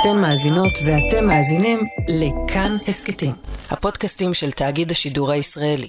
אתן 0.00 0.20
מאזינות 0.20 0.72
ואתם 0.84 1.26
מאזינים 1.26 1.78
לכאן 2.08 2.76
הסכתים, 2.88 3.32
הפודקאסטים 3.70 4.34
של 4.34 4.50
תאגיד 4.50 4.90
השידור 4.90 5.30
הישראלי. 5.32 5.88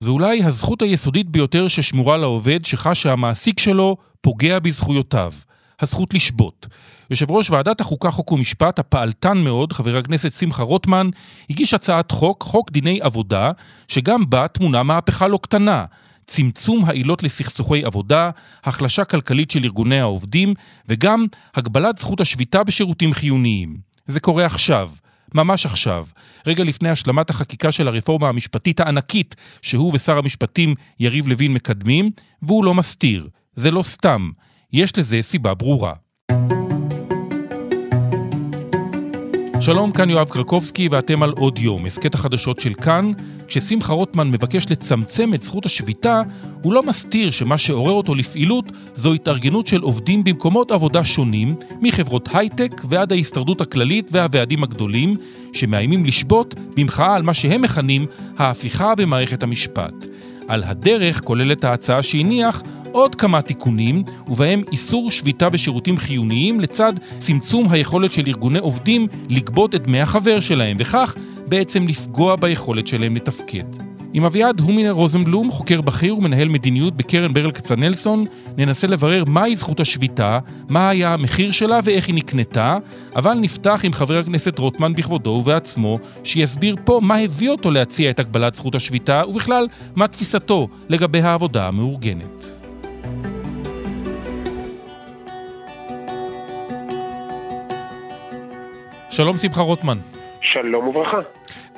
זו 0.00 0.10
אולי 0.10 0.44
הזכות 0.44 0.82
היסודית 0.82 1.30
ביותר 1.30 1.68
ששמורה 1.68 2.16
לעובד 2.16 2.64
שחש 2.64 3.02
שהמעסיק 3.02 3.60
שלו 3.60 3.96
פוגע 4.20 4.58
בזכויותיו, 4.58 5.32
הזכות 5.80 6.14
לשבות. 6.14 6.66
יושב 7.10 7.30
ראש 7.30 7.50
ועדת 7.50 7.80
החוקה, 7.80 8.10
חוק 8.10 8.32
ומשפט, 8.32 8.78
הפעלתן 8.78 9.38
מאוד, 9.38 9.72
חבר 9.72 9.96
הכנסת 9.96 10.32
שמחה 10.32 10.62
רוטמן, 10.62 11.08
הגיש 11.50 11.74
הצעת 11.74 12.10
חוק, 12.10 12.42
חוק 12.42 12.70
דיני 12.70 12.98
עבודה, 13.02 13.50
שגם 13.88 14.30
בה 14.30 14.48
תמונה 14.48 14.82
מהפכה 14.82 15.28
לא 15.28 15.38
קטנה. 15.42 15.84
צמצום 16.26 16.84
העילות 16.84 17.22
לסכסוכי 17.22 17.84
עבודה, 17.84 18.30
החלשה 18.64 19.04
כלכלית 19.04 19.50
של 19.50 19.64
ארגוני 19.64 20.00
העובדים, 20.00 20.54
וגם 20.88 21.26
הגבלת 21.54 21.98
זכות 21.98 22.20
השביתה 22.20 22.64
בשירותים 22.64 23.12
חיוניים. 23.12 23.76
זה 24.06 24.20
קורה 24.20 24.46
עכשיו. 24.46 24.90
ממש 25.34 25.66
עכשיו, 25.66 26.06
רגע 26.46 26.64
לפני 26.64 26.88
השלמת 26.88 27.30
החקיקה 27.30 27.72
של 27.72 27.88
הרפורמה 27.88 28.28
המשפטית 28.28 28.80
הענקית 28.80 29.36
שהוא 29.62 29.92
ושר 29.94 30.18
המשפטים 30.18 30.74
יריב 31.00 31.28
לוין 31.28 31.54
מקדמים, 31.54 32.10
והוא 32.42 32.64
לא 32.64 32.74
מסתיר. 32.74 33.28
זה 33.54 33.70
לא 33.70 33.82
סתם. 33.82 34.30
יש 34.72 34.98
לזה 34.98 35.22
סיבה 35.22 35.54
ברורה. 35.54 36.03
שלום, 39.64 39.92
כאן 39.92 40.10
יואב 40.10 40.28
קרקובסקי 40.28 40.88
ואתם 40.88 41.22
על 41.22 41.30
עוד 41.30 41.58
יום, 41.58 41.86
הסכת 41.86 42.14
החדשות 42.14 42.60
של 42.60 42.74
כאן. 42.74 43.12
כששמחה 43.46 43.92
רוטמן 43.92 44.30
מבקש 44.30 44.66
לצמצם 44.70 45.34
את 45.34 45.42
זכות 45.42 45.66
השביתה, 45.66 46.22
הוא 46.62 46.74
לא 46.74 46.82
מסתיר 46.82 47.30
שמה 47.30 47.58
שעורר 47.58 47.92
אותו 47.92 48.14
לפעילות 48.14 48.64
זו 48.94 49.12
התארגנות 49.12 49.66
של 49.66 49.80
עובדים 49.80 50.24
במקומות 50.24 50.70
עבודה 50.70 51.04
שונים, 51.04 51.54
מחברות 51.80 52.28
הייטק 52.32 52.82
ועד 52.88 53.12
ההסתדרות 53.12 53.60
הכללית 53.60 54.08
והוועדים 54.12 54.62
הגדולים, 54.62 55.16
שמאיימים 55.52 56.04
לשבות 56.04 56.54
במחאה 56.76 57.14
על 57.14 57.22
מה 57.22 57.34
שהם 57.34 57.62
מכנים 57.62 58.06
ההפיכה 58.38 58.94
במערכת 58.94 59.42
המשפט. 59.42 59.94
על 60.48 60.64
הדרך 60.64 61.20
כוללת 61.24 61.64
ההצעה 61.64 62.02
שהניח 62.02 62.62
עוד 62.92 63.14
כמה 63.14 63.42
תיקונים, 63.42 64.02
ובהם 64.28 64.62
איסור 64.72 65.10
שביתה 65.10 65.50
בשירותים 65.50 65.96
חיוניים 65.96 66.60
לצד 66.60 66.92
צמצום 67.18 67.66
היכולת 67.70 68.12
של 68.12 68.22
ארגוני 68.26 68.58
עובדים 68.58 69.06
לגבות 69.28 69.74
את 69.74 69.82
דמי 69.82 70.00
החבר 70.00 70.40
שלהם, 70.40 70.76
וכך 70.80 71.16
בעצם 71.46 71.88
לפגוע 71.88 72.36
ביכולת 72.36 72.86
שלהם 72.86 73.16
לתפקד. 73.16 73.93
עם 74.16 74.24
אביעד 74.24 74.60
הומינר 74.60 74.90
רוזנבלום, 74.90 75.50
חוקר 75.50 75.80
בכיר 75.80 76.16
ומנהל 76.16 76.48
מדיניות 76.48 76.96
בקרן 76.96 77.34
ברל 77.34 77.50
כצנלסון, 77.50 78.24
ננסה 78.56 78.86
לברר 78.86 79.24
מהי 79.26 79.56
זכות 79.56 79.80
השביתה, 79.80 80.38
מה 80.68 80.88
היה 80.88 81.14
המחיר 81.14 81.50
שלה 81.50 81.80
ואיך 81.84 82.06
היא 82.06 82.14
נקנתה, 82.14 82.78
אבל 83.16 83.34
נפתח 83.34 83.80
עם 83.84 83.92
חבר 83.92 84.18
הכנסת 84.18 84.58
רוטמן 84.58 84.94
בכבודו 84.94 85.30
ובעצמו, 85.30 85.98
שיסביר 86.24 86.76
פה 86.84 87.00
מה 87.02 87.16
הביא 87.16 87.50
אותו 87.50 87.70
להציע 87.70 88.10
את 88.10 88.18
הגבלת 88.18 88.54
זכות 88.54 88.74
השביתה, 88.74 89.22
ובכלל, 89.28 89.68
מה 89.96 90.08
תפיסתו 90.08 90.68
לגבי 90.88 91.20
העבודה 91.20 91.68
המאורגנת. 91.68 92.44
שלום 99.10 99.36
שמחה 99.36 99.62
רוטמן. 99.62 99.98
שלום 100.40 100.88
וברכה. 100.88 101.18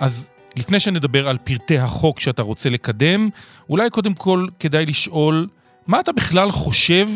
אז 0.01 0.36
לפני 0.59 0.81
שנדבר 0.81 1.29
על 1.29 1.37
פרטי 1.39 1.79
החוק 1.79 2.21
שאתה 2.21 2.43
רוצה 2.43 2.71
לקדם, 2.71 3.29
אולי 3.71 3.91
קודם 3.91 4.15
כל 4.15 4.39
כדאי 4.61 4.87
לשאול, 4.87 5.47
מה 5.89 6.01
אתה 6.01 6.13
בכלל 6.13 6.49
חושב 6.49 7.07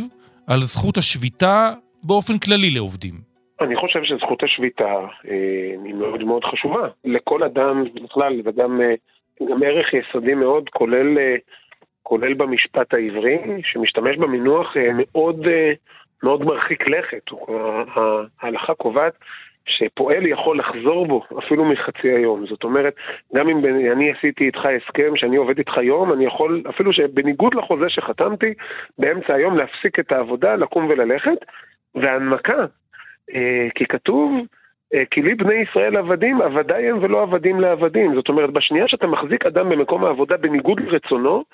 על 0.47 0.61
זכות 0.61 0.97
השביתה 0.97 1.71
באופן 2.05 2.39
כללי 2.39 2.71
לעובדים? 2.71 3.15
אני 3.61 3.77
חושב 3.77 4.01
שזכות 4.05 4.43
השביתה 4.43 4.95
אה, 5.29 5.75
היא 5.85 5.95
מאוד 5.95 6.25
מאוד 6.25 6.45
חשובה. 6.45 6.89
לכל 7.05 7.43
אדם 7.43 7.85
בכלל, 8.05 8.41
וגם 8.45 8.81
אה, 8.81 8.95
גם 9.51 9.63
ערך 9.63 9.95
יסודי 9.95 10.35
מאוד, 10.35 10.69
כולל, 10.69 11.19
אה, 11.19 11.37
כולל 12.03 12.35
במשפט 12.35 12.95
העברי, 12.95 13.39
שמשתמש 13.65 14.17
במינוח 14.17 14.77
מאוד, 14.95 15.47
מאוד 16.23 16.45
מרחיק 16.45 16.89
לכת. 16.89 17.31
ההלכה 18.41 18.75
קובעת 18.75 19.15
שפועל 19.71 20.27
יכול 20.27 20.59
לחזור 20.59 21.07
בו 21.07 21.23
אפילו 21.39 21.65
מחצי 21.65 22.09
היום. 22.09 22.47
זאת 22.47 22.65
אומרת, 22.65 22.95
גם 23.35 23.49
אם 23.49 23.65
אני 23.93 24.13
עשיתי 24.13 24.45
איתך 24.47 24.61
הסכם 24.65 25.17
שאני 25.17 25.37
עובד 25.37 25.59
איתך 25.59 25.77
יום, 25.83 26.13
אני 26.13 26.25
יכול, 26.25 26.63
אפילו 26.69 26.93
שבניגוד 26.93 27.55
לחוזה 27.55 27.89
שחתמתי, 27.89 28.55
באמצע 28.99 29.35
היום 29.35 29.57
להפסיק 29.57 29.99
את 29.99 30.13
העבודה, 30.13 30.57
לקום 30.57 30.87
וללכת, 30.87 31.39
והנמקה, 31.95 32.65
אה, 33.35 33.69
כי 33.75 33.87
כתוב, 33.87 34.33
אה, 34.95 35.03
כי 35.11 35.23
לי 35.23 35.35
בני 35.35 35.55
ישראל 35.55 35.97
עבדים, 35.97 36.43
עבדי 36.43 36.89
הם 36.89 36.99
ולא 37.03 37.23
עבדים 37.23 37.61
לעבדים. 37.61 38.15
זאת 38.15 38.29
אומרת, 38.29 38.51
בשנייה 38.51 38.89
שאתה 38.89 39.07
מחזיק 39.07 39.47
אדם 39.47 39.69
במקום 39.69 40.05
העבודה 40.05 40.37
בניגוד 40.37 40.81
לרצונו, 40.81 41.45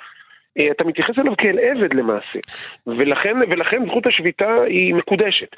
אה, 0.58 0.70
אתה 0.70 0.84
מתייחס 0.84 1.18
אליו 1.18 1.36
כאל 1.38 1.58
עבד 1.58 1.94
למעשה, 1.94 2.40
ולכן, 2.86 3.36
ולכן 3.50 3.86
זכות 3.86 4.06
השביתה 4.06 4.62
היא 4.66 4.94
מקודשת. 4.94 5.56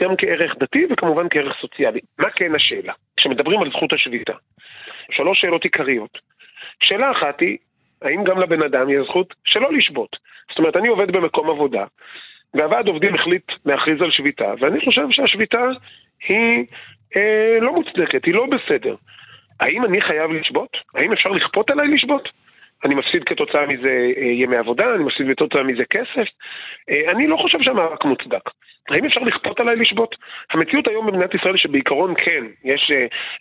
גם 0.00 0.16
כערך 0.16 0.54
דתי 0.58 0.86
וכמובן 0.90 1.26
כערך 1.30 1.56
סוציאלי. 1.60 2.00
מה 2.18 2.30
כן 2.30 2.54
השאלה? 2.54 2.92
כשמדברים 3.16 3.62
על 3.62 3.70
זכות 3.70 3.92
השביתה. 3.92 4.32
שלוש 5.10 5.40
שאלות 5.40 5.64
עיקריות. 5.64 6.18
שאלה 6.82 7.10
אחת 7.10 7.40
היא, 7.40 7.58
האם 8.02 8.24
גם 8.24 8.38
לבן 8.38 8.62
אדם 8.62 8.90
יש 8.90 9.06
זכות 9.06 9.34
שלא 9.44 9.72
לשבות? 9.72 10.16
זאת 10.48 10.58
אומרת, 10.58 10.76
אני 10.76 10.88
עובד 10.88 11.10
במקום 11.10 11.50
עבודה, 11.50 11.84
והוועד 12.54 12.88
עובדים 12.88 13.14
החליט 13.14 13.52
להכריז 13.66 14.02
על 14.02 14.10
שביתה, 14.10 14.54
ואני 14.60 14.80
חושב 14.84 15.06
שהשביתה 15.10 15.68
היא 16.28 16.64
אה, 17.16 17.58
לא 17.60 17.72
מוצדקת, 17.72 18.24
היא 18.24 18.34
לא 18.34 18.46
בסדר. 18.46 18.94
האם 19.60 19.84
אני 19.84 20.00
חייב 20.00 20.30
לשבות? 20.30 20.76
האם 20.94 21.12
אפשר 21.12 21.28
לכפות 21.28 21.70
עליי 21.70 21.88
לשבות? 21.88 22.28
אני 22.84 22.94
מפסיד 22.94 23.24
כתוצאה 23.24 23.66
מזה 23.66 24.10
אה, 24.16 24.26
ימי 24.26 24.56
עבודה, 24.56 24.94
אני 24.94 25.04
מפסיד 25.04 25.26
כתוצאה 25.30 25.62
מזה 25.62 25.82
כסף. 25.90 26.28
אה, 26.90 27.10
אני 27.10 27.26
לא 27.26 27.36
חושב 27.36 27.58
שהמאבק 27.62 28.04
מוצדק. 28.04 28.50
האם 28.88 29.04
אפשר 29.04 29.20
לכפות 29.20 29.60
עליי 29.60 29.76
לשבות? 29.76 30.16
המציאות 30.50 30.88
היום 30.88 31.06
במדינת 31.06 31.34
ישראל 31.34 31.56
שבעיקרון 31.56 32.14
כן, 32.24 32.44
יש 32.64 32.92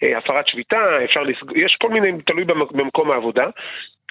אה, 0.04 0.18
הפרת 0.18 0.48
שביתה, 0.48 1.04
אפשר 1.04 1.24
לסג... 1.24 1.58
יש 1.58 1.78
כל 1.82 1.90
מיני, 1.90 2.08
תלוי 2.26 2.44
במקום 2.72 3.12
העבודה, 3.12 3.46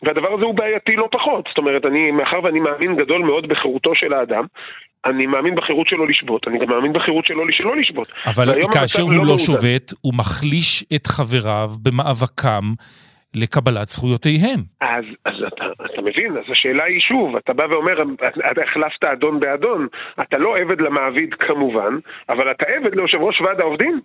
והדבר 0.02 0.34
הזה 0.34 0.44
הוא 0.44 0.54
בעייתי 0.54 0.96
לא 0.96 1.08
פחות. 1.12 1.44
זאת 1.48 1.58
אומרת, 1.58 1.84
אני, 1.84 2.10
מאחר 2.10 2.40
ואני 2.44 2.60
מאמין 2.60 2.96
גדול 2.96 3.22
מאוד 3.22 3.48
בחירותו 3.48 3.94
של 3.94 4.12
האדם, 4.12 4.44
אני 5.06 5.26
מאמין 5.26 5.54
בחירות 5.54 5.86
שלו 5.88 6.06
לשבות, 6.06 6.48
אני 6.48 6.58
גם 6.58 6.68
מאמין 6.68 6.92
בחירות 6.92 7.24
שלו 7.24 7.42
שלא 7.50 7.76
לשבות. 7.76 8.08
אבל 8.26 8.54
כאשר 8.72 9.02
הוא 9.02 9.12
לא, 9.12 9.26
לא 9.26 9.38
שובת, 9.38 9.92
הוא 10.00 10.14
מחליש 10.14 10.84
את 10.94 11.06
חבריו 11.06 11.70
במאבקם 11.82 12.64
לקבלת 13.34 13.88
זכויותיהם. 13.88 14.60
אז, 14.80 15.04
אז 15.24 15.34
אתה, 15.48 15.64
אתה 15.84 16.02
מבין, 16.02 16.32
אז 16.32 16.44
השאלה 16.52 16.84
היא 16.84 17.00
שוב, 17.00 17.36
אתה 17.36 17.52
בא 17.52 17.62
ואומר, 17.70 18.02
אתה 18.50 18.62
החלפת 18.62 19.04
אדון 19.04 19.40
באדון, 19.40 19.86
אתה 20.22 20.38
לא 20.38 20.58
עבד 20.58 20.80
למעביד 20.80 21.34
כמובן, 21.34 21.98
אבל 22.28 22.50
אתה 22.50 22.64
עבד 22.66 22.94
ליושב 22.94 23.18
ראש 23.18 23.40
ועד 23.40 23.60
העובדים? 23.60 24.00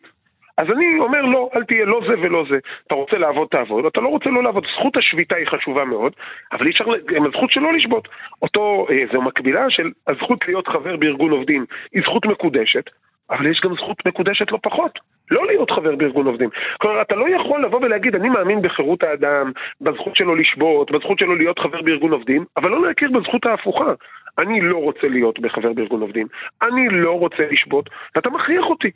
אז 0.58 0.68
אני 0.72 1.00
אומר 1.00 1.22
לא, 1.22 1.50
אל 1.56 1.64
תהיה 1.64 1.86
לא 1.86 2.02
זה 2.08 2.14
ולא 2.22 2.46
זה. 2.50 2.58
אתה 2.88 2.96
רוצה 2.96 3.18
לעבוד, 3.18 3.48
תעבוד, 3.48 3.86
אתה 3.86 4.02
לא 4.02 4.10
רוצה 4.10 4.30
לא 4.30 4.44
לעבוד. 4.44 4.64
זכות 4.74 4.98
השביתה 4.98 5.36
היא 5.36 5.48
חשובה 5.48 5.86
מאוד, 5.86 6.14
אבל 6.52 6.66
אי 6.66 6.72
אפשר, 6.72 6.86
גם 7.06 7.26
הזכות 7.26 7.52
שלא 7.52 7.74
לשבות. 7.74 8.08
אותו, 8.42 8.88
אה, 8.90 9.04
זו 9.14 9.22
מקבילה 9.22 9.70
של 9.70 9.92
הזכות 10.08 10.48
להיות 10.48 10.68
חבר 10.68 10.98
בארגון 10.98 11.32
עובדים, 11.32 11.66
היא 11.94 12.02
זכות 12.02 12.26
מקודשת, 12.26 12.90
אבל 13.30 13.52
יש 13.52 13.62
גם 13.64 13.74
זכות 13.76 14.06
מקודשת 14.06 14.52
לא 14.52 14.60
פחות, 14.64 15.00
לא 15.32 15.48
להיות 15.48 15.72
חבר 15.72 15.96
בארגון 15.96 16.28
עובדים. 16.28 16.50
כלומר, 16.82 17.02
אתה 17.02 17.16
לא 17.16 17.30
יכול 17.30 17.66
לבוא 17.66 17.80
ולהגיד, 17.82 18.16
אני 18.16 18.30
מאמין 18.30 18.62
בחירות 18.62 19.04
האדם, 19.04 19.52
בזכות 19.82 20.16
שלו 20.16 20.36
לשבות, 20.36 20.92
בזכות 20.92 21.20
שלו 21.20 21.36
להיות 21.36 21.60
חבר 21.60 21.82
בארגון 21.82 22.12
עובדים, 22.12 22.46
אבל 22.58 22.70
לא 22.70 22.88
להכיר 22.88 23.12
בזכות 23.12 23.46
ההפוכה. 23.46 23.94
אני 24.38 24.62
לא 24.62 24.78
רוצה 24.78 25.08
להיות 25.08 25.40
בחבר 25.40 25.74
בארגון 25.74 26.02
עובדים, 26.02 26.28
אני 26.62 26.90
לא 26.92 27.20
רוצה 27.20 27.44
לשבות, 27.52 27.90
ואתה 28.16 28.30
מכריח 28.30 28.66
אותי. 28.66 28.92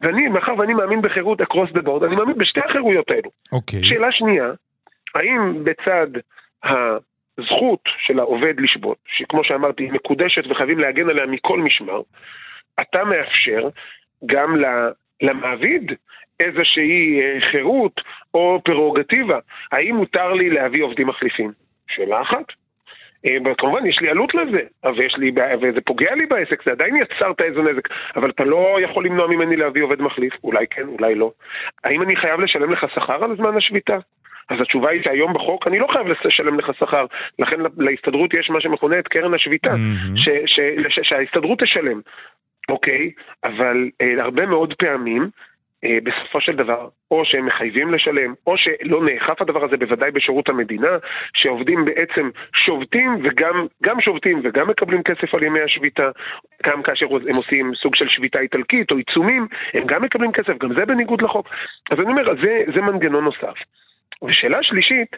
ואני, 0.00 0.28
מאחר 0.28 0.54
ואני 0.58 0.74
מאמין 0.74 1.02
בחירות 1.02 1.40
across 1.40 1.70
the 1.74 1.82
board, 1.86 2.04
אני 2.04 2.16
מאמין 2.16 2.38
בשתי 2.38 2.60
החירויות 2.60 3.10
האלו. 3.10 3.30
אוקיי. 3.52 3.80
Okay. 3.80 3.84
שאלה 3.84 4.12
שנייה, 4.12 4.52
האם 5.14 5.64
בצד 5.64 6.06
הזכות 6.64 7.80
של 7.98 8.18
העובד 8.18 8.60
לשבות, 8.60 8.96
שכמו 9.06 9.44
שאמרתי, 9.44 9.82
היא 9.82 9.92
מקודשת 9.92 10.42
וחייבים 10.50 10.78
להגן 10.78 11.10
עליה 11.10 11.26
מכל 11.26 11.58
משמר, 11.58 12.00
אתה 12.80 13.04
מאפשר 13.04 13.68
גם 14.26 14.56
למעביד 15.22 15.92
איזושהי 16.40 17.20
אה, 17.20 17.40
חירות 17.50 18.00
או 18.34 18.60
פררוגטיבה. 18.64 19.38
האם 19.72 19.96
מותר 19.96 20.32
לי 20.32 20.50
להביא 20.50 20.82
עובדים 20.82 21.06
מחליפים? 21.06 21.52
שאלה 21.88 22.22
אחת. 22.22 22.44
אה, 23.26 23.54
כמובן, 23.58 23.86
יש 23.86 24.00
לי 24.00 24.10
עלות 24.10 24.34
לזה, 24.34 24.60
ויש 24.96 25.16
לי, 25.16 25.32
וזה 25.62 25.80
פוגע 25.80 26.14
לי 26.14 26.26
בעסק, 26.26 26.64
זה 26.64 26.70
עדיין 26.70 26.96
יצרת 26.96 27.40
איזה 27.40 27.62
נזק, 27.62 27.88
אבל 28.16 28.30
אתה 28.30 28.44
לא 28.44 28.78
יכול 28.82 29.06
למנוע 29.06 29.26
ממני 29.26 29.56
להביא 29.56 29.82
עובד 29.82 30.02
מחליף, 30.02 30.34
אולי 30.44 30.66
כן, 30.70 30.86
אולי 30.86 31.14
לא. 31.14 31.32
האם 31.84 32.02
אני 32.02 32.16
חייב 32.16 32.40
לשלם 32.40 32.72
לך 32.72 32.86
שכר 32.94 33.24
על 33.24 33.36
זמן 33.36 33.56
השביתה? 33.56 33.96
אז 34.48 34.60
התשובה 34.60 34.90
היא 34.90 35.02
שהיום 35.02 35.32
בחוק 35.32 35.66
אני 35.66 35.78
לא 35.78 35.86
חייב 35.92 36.06
לשלם 36.24 36.58
לך 36.58 36.70
שכר, 36.78 37.06
לכן 37.38 37.56
להסתדרות 37.78 38.34
יש 38.34 38.50
מה 38.50 38.60
שמכונה 38.60 38.98
את 38.98 39.08
קרן 39.08 39.34
השביתה, 39.34 39.70
mm-hmm. 39.70 41.02
שההסתדרות 41.02 41.58
תשלם. 41.58 42.00
אוקיי, 42.68 43.10
אבל 43.44 43.90
אה, 44.00 44.22
הרבה 44.24 44.46
מאוד 44.46 44.74
פעמים 44.78 45.30
אה, 45.84 45.98
בסופו 46.02 46.40
של 46.40 46.56
דבר, 46.56 46.88
או 47.10 47.24
שהם 47.24 47.46
מחייבים 47.46 47.94
לשלם, 47.94 48.34
או 48.46 48.54
שלא 48.58 49.04
נאכף 49.04 49.42
הדבר 49.42 49.64
הזה, 49.64 49.76
בוודאי 49.76 50.10
בשירות 50.10 50.48
המדינה, 50.48 50.98
שעובדים 51.34 51.84
בעצם 51.84 52.30
שובתים 52.54 53.18
וגם 53.24 53.66
גם 53.82 54.00
שובתים 54.00 54.40
וגם 54.44 54.68
מקבלים 54.70 55.02
כסף 55.02 55.34
על 55.34 55.42
ימי 55.42 55.60
השביתה, 55.60 56.10
גם 56.66 56.82
כאשר 56.82 57.06
הם 57.28 57.36
עושים 57.36 57.74
סוג 57.74 57.94
של 57.94 58.08
שביתה 58.08 58.38
איטלקית 58.38 58.90
או 58.90 58.96
עיצומים, 58.96 59.46
הם 59.74 59.86
גם 59.86 60.02
מקבלים 60.02 60.32
כסף, 60.32 60.58
גם 60.58 60.74
זה 60.74 60.86
בניגוד 60.86 61.22
לחוק. 61.22 61.48
אז 61.90 61.98
אני 61.98 62.08
אומר, 62.08 62.34
זה, 62.42 62.62
זה 62.74 62.80
מנגנון 62.80 63.24
נוסף. 63.24 63.54
ושאלה 64.22 64.62
שלישית, 64.62 65.16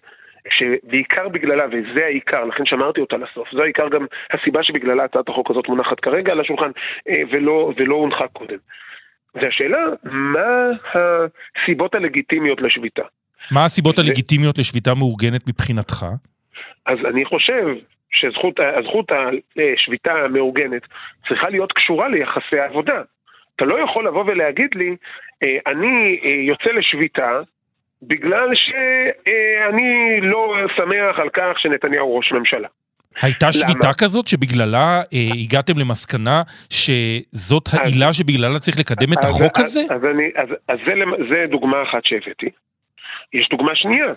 שבעיקר 0.50 1.28
בגללה, 1.28 1.64
וזה 1.66 2.04
העיקר, 2.04 2.44
לכן 2.44 2.66
שמרתי 2.66 3.00
אותה 3.00 3.16
לסוף, 3.16 3.48
זו 3.52 3.62
העיקר 3.62 3.88
גם 3.88 4.06
הסיבה 4.32 4.62
שבגללה 4.62 5.04
הצעת 5.04 5.28
החוק 5.28 5.50
הזאת 5.50 5.69
מונחת 5.69 6.00
כרגע 6.00 6.32
על 6.32 6.40
השולחן 6.40 6.70
אה, 7.08 7.22
ולא, 7.31 7.72
ולא 7.76 7.94
הונחה 7.94 8.28
קודם. 8.28 8.58
זה 9.40 9.46
השאלה, 9.48 9.78
מה 10.04 10.70
הסיבות 10.94 11.94
הלגיטימיות 11.94 12.60
לשביתה? 12.60 13.02
מה 13.50 13.64
הסיבות 13.64 13.98
הלגיטימיות 13.98 14.58
לשביתה 14.58 14.94
מאורגנת 14.94 15.48
מבחינתך? 15.48 16.06
אז 16.87 16.98
אני 17.10 17.25
חושב 17.25 17.66
שהזכות 18.10 19.10
השביתה 19.75 20.12
המאורגנת 20.12 20.82
צריכה 21.28 21.48
להיות 21.48 21.72
קשורה 21.72 22.08
ליחסי 22.08 22.58
העבודה. 22.58 23.02
אתה 23.56 23.64
לא 23.64 23.84
יכול 23.84 24.06
לבוא 24.06 24.25
ולהגיד 24.26 24.70
לי, 24.75 24.96
אה, 25.43 25.72
אני 25.72 26.20
אה, 26.25 26.31
יוצא 26.31 26.70
לשביתה 26.70 27.40
בגלל 28.02 28.48
שאני 28.54 30.20
לא 30.20 30.54
שמח 30.76 31.19
על 31.19 31.28
כך 31.32 31.60
שנתניהו 31.60 32.16
ראש 32.16 32.32
ממשלה. 32.32 32.69
הייתה 33.22 33.52
שביתה 33.52 33.90
כזאת 34.00 34.26
שבגללה 34.26 35.00
אה, 35.14 35.19
הגעתם 35.44 35.78
למסקנה 35.78 36.43
שזאת 36.70 37.69
העילה 37.72 38.12
שבגללה 38.12 38.58
צריך 38.58 38.78
לקדם 38.78 39.12
את 39.12 39.25
החוק 39.25 39.58
אז, 39.58 39.64
הזה? 39.64 39.81
אז, 39.90 40.04
אני, 40.04 40.31
אז, 40.37 40.48
אז 40.69 40.78
זה, 40.87 40.93
זה 41.31 41.44
דוגמה 41.50 41.82
אחת 41.82 42.04
שהבאתי. 42.04 42.50
יש 43.32 43.48
דוגמה 43.50 43.75
שנייה. 43.75 44.12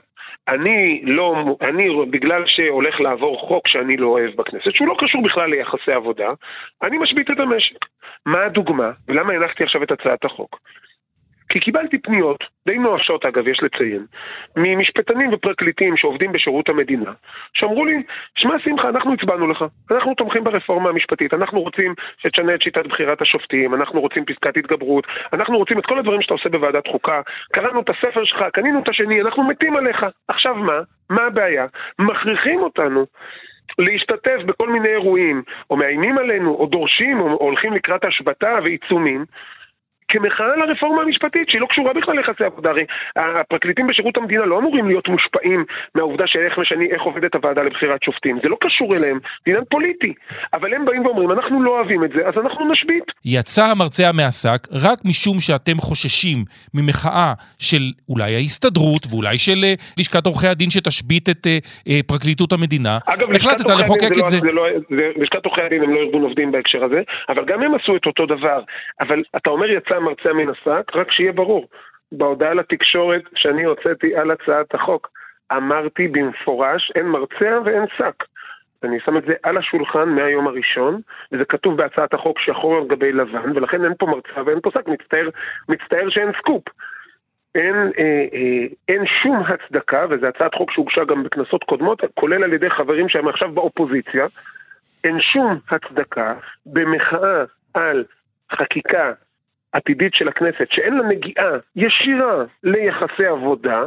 אני 0.47 1.01
לא, 1.03 1.57
אני, 1.61 2.05
בגלל 2.09 2.43
שהולך 2.45 2.99
לעבור 2.99 3.39
חוק 3.47 3.67
שאני 3.67 3.97
לא 3.97 4.07
אוהב 4.07 4.31
בכנסת, 4.35 4.71
שהוא 4.73 4.87
לא 4.87 4.95
קשור 4.99 5.23
בכלל 5.23 5.49
ליחסי 5.49 5.91
עבודה, 5.91 6.27
אני 6.83 6.97
משבית 6.97 7.31
את 7.31 7.39
המשק. 7.39 7.85
מה 8.25 8.45
הדוגמה, 8.45 8.91
ולמה 9.07 9.33
הנחתי 9.33 9.63
עכשיו 9.63 9.83
את 9.83 9.91
הצעת 9.91 10.25
החוק? 10.25 10.59
כי 11.49 11.59
קיבלתי 11.59 11.97
פניות, 11.97 12.43
די 12.67 12.77
נואשות 12.77 13.25
אגב, 13.25 13.47
יש 13.47 13.59
לציין, 13.63 14.05
ממשפטנים 14.57 15.29
ופרקליטים 15.33 15.97
שעובדים 15.97 16.31
בשירות 16.31 16.69
המדינה, 16.69 17.11
שאמרו 17.53 17.85
לי, 17.85 18.03
שמע 18.35 18.59
שמחה, 18.59 18.89
אנחנו 18.89 19.13
הצבענו 19.13 19.47
לך, 19.47 19.65
אנחנו 19.91 20.15
תומכים 20.15 20.43
ברפורמה 20.43 20.89
המשפטית, 20.89 21.33
אנחנו 21.33 21.61
רוצים 21.61 21.93
שתשנה 22.17 22.55
את 22.55 22.61
שיטת 22.61 22.87
בחירת 22.87 23.21
השופטים, 23.21 23.73
אנחנו 23.73 24.01
רוצים 24.01 24.25
פסקת 24.25 24.57
התגברות, 24.57 25.07
אנחנו 25.33 25.57
רוצים 25.57 25.79
את 25.79 25.85
כל 25.85 25.99
הדברים 25.99 26.21
שאתה 26.21 26.33
עושה 26.33 26.49
בוועדת 26.49 26.87
חוקה, 26.87 27.21
קראנו 27.53 27.81
את 27.81 27.89
הספר 27.89 28.25
שלך, 28.25 28.43
קנינו 28.53 28.79
את 28.79 28.89
השני, 28.89 29.21
אנחנו 29.21 29.43
מתים 29.43 29.75
עליך. 29.75 30.05
עכשיו 30.27 30.55
מה? 30.55 30.79
מה 31.09 31.21
הבעיה? 31.21 31.65
מכריחים 31.99 32.59
אותנו. 32.59 33.05
להשתתף 33.79 34.37
בכל 34.45 34.69
מיני 34.69 34.89
אירועים, 34.89 35.41
או 35.69 35.75
מאיימים 35.77 36.17
עלינו, 36.17 36.55
או 36.55 36.65
דורשים, 36.65 37.19
או 37.19 37.27
הולכים 37.27 37.73
לקראת 37.73 38.05
השבתה 38.05 38.59
ועיצומים, 38.63 39.25
כמחאה 40.09 40.55
לרפורמה 40.55 41.01
המשפטית, 41.01 41.49
שהיא 41.49 41.61
לא 41.61 41.67
קשורה 41.69 41.93
בכלל 41.93 42.15
ליחסי 42.15 42.43
עבודה. 42.43 42.69
הרי 42.69 42.85
הפרקליטים 43.15 43.87
בשירות 43.87 44.17
המדינה 44.17 44.45
לא 44.45 44.59
אמורים 44.59 44.87
להיות 44.87 45.07
מושפעים 45.07 45.65
מהעובדה 45.95 46.23
שאיך 46.27 46.57
משני, 46.57 46.85
איך 46.91 47.01
עובדת 47.01 47.35
הוועדה 47.35 47.63
לבחירת 47.63 48.03
שופטים. 48.03 48.39
זה 48.43 48.49
לא 48.49 48.57
קשור 48.61 48.95
אליהם, 48.95 49.19
זה 49.23 49.51
עניין 49.51 49.63
פוליטי. 49.69 50.13
אבל 50.53 50.73
הם 50.73 50.85
באים 50.85 51.05
ואומרים, 51.05 51.31
אנחנו 51.31 51.63
לא 51.63 51.71
אוהבים 51.71 52.03
את 52.03 52.09
זה, 52.15 52.27
אז 52.27 52.33
אנחנו 52.37 52.71
נשבית. 52.71 53.03
יצא 53.25 53.65
המרצע 53.65 54.11
מהשק 54.11 54.67
רק 54.71 54.99
משום 55.05 55.39
שאתם 55.39 55.77
חוששים 55.77 56.37
ממחאה 56.73 57.33
של 57.59 57.81
אולי 58.09 58.35
ההסתדרות 58.35 59.03
ואולי 59.09 59.37
של 59.37 59.63
אה, 59.63 59.73
לשכת 59.97 60.25
עורכי 60.25 60.47
הדין 60.47 60.69
שתשבית 60.69 61.29
את 61.29 61.47
אה, 61.47 61.57
אה, 61.89 61.99
פרקליטות 62.07 62.51
המדינה. 62.53 62.97
אגב, 63.05 63.31
החלטת 63.35 63.69
לחוקק 63.69 64.11
את 64.19 64.25
זה. 64.25 64.37
זה, 64.37 64.51
לא, 64.51 64.63
זה 64.89 65.11
לשכת 65.15 65.45
עורכי 65.45 65.61
הדין 65.61 65.83
הם 65.83 65.93
לא 65.93 65.99
ארגון 65.99 66.23
עובדים 66.23 66.51
בהקשר 66.51 66.83
הזה, 66.83 67.01
אבל 67.29 67.45
גם 67.45 67.61
הם 67.63 67.75
עשו 67.75 67.95
את 67.95 68.05
אותו 68.05 68.25
דבר. 68.25 68.61
אבל 68.99 69.23
אתה 69.37 69.49
אומר 69.49 69.69
יצא 69.69 69.98
המרצע 69.99 70.33
מן 70.33 70.49
השק, 70.49 70.95
רק 70.95 71.11
שיהיה 71.11 71.31
ברור. 71.31 71.67
בהודעה 72.11 72.53
לתקשורת 72.53 73.21
שאני 73.35 73.63
הוצאתי 73.63 74.15
על 74.15 74.31
הצעת 74.31 74.75
החוק, 74.75 75.09
אמרתי 75.51 76.07
במפורש, 76.07 76.91
אין 76.95 77.05
מרצע 77.05 77.59
ואין 77.65 77.83
שק. 77.97 78.23
אני 78.83 78.99
שם 78.99 79.17
את 79.17 79.23
זה 79.25 79.33
על 79.43 79.57
השולחן 79.57 80.09
מהיום 80.09 80.47
הראשון, 80.47 81.01
וזה 81.31 81.45
כתוב 81.45 81.77
בהצעת 81.77 82.13
החוק 82.13 82.39
שחור 82.39 82.77
על 82.77 82.87
גבי 82.87 83.11
לבן, 83.11 83.57
ולכן 83.57 83.83
אין 83.85 83.93
פה 83.99 84.05
מרצע 84.05 84.43
ואין 84.45 84.59
פה 84.63 84.71
שק, 84.73 84.87
מצטער, 84.87 85.29
מצטער 85.69 86.09
שאין 86.09 86.31
סקופ. 86.39 86.63
אין, 87.55 87.75
אה, 87.75 88.25
אה, 88.33 88.67
אין 88.87 89.05
שום 89.05 89.43
הצדקה, 89.43 90.05
וזו 90.09 90.27
הצעת 90.27 90.55
חוק 90.55 90.71
שהוגשה 90.71 91.03
גם 91.03 91.23
בכנסות 91.23 91.63
קודמות, 91.63 92.01
כולל 92.13 92.43
על 92.43 92.53
ידי 92.53 92.69
חברים 92.69 93.09
שהם 93.09 93.27
עכשיו 93.27 93.51
באופוזיציה, 93.51 94.27
אין 95.03 95.21
שום 95.21 95.59
הצדקה 95.69 96.33
במחאה 96.65 97.43
על 97.73 98.03
חקיקה 98.51 99.13
עתידית 99.71 100.13
של 100.13 100.27
הכנסת, 100.27 100.67
שאין 100.71 100.97
לה 100.97 101.03
נגיעה 101.07 101.51
ישירה 101.75 102.43
ליחסי 102.63 103.25
עבודה, 103.25 103.83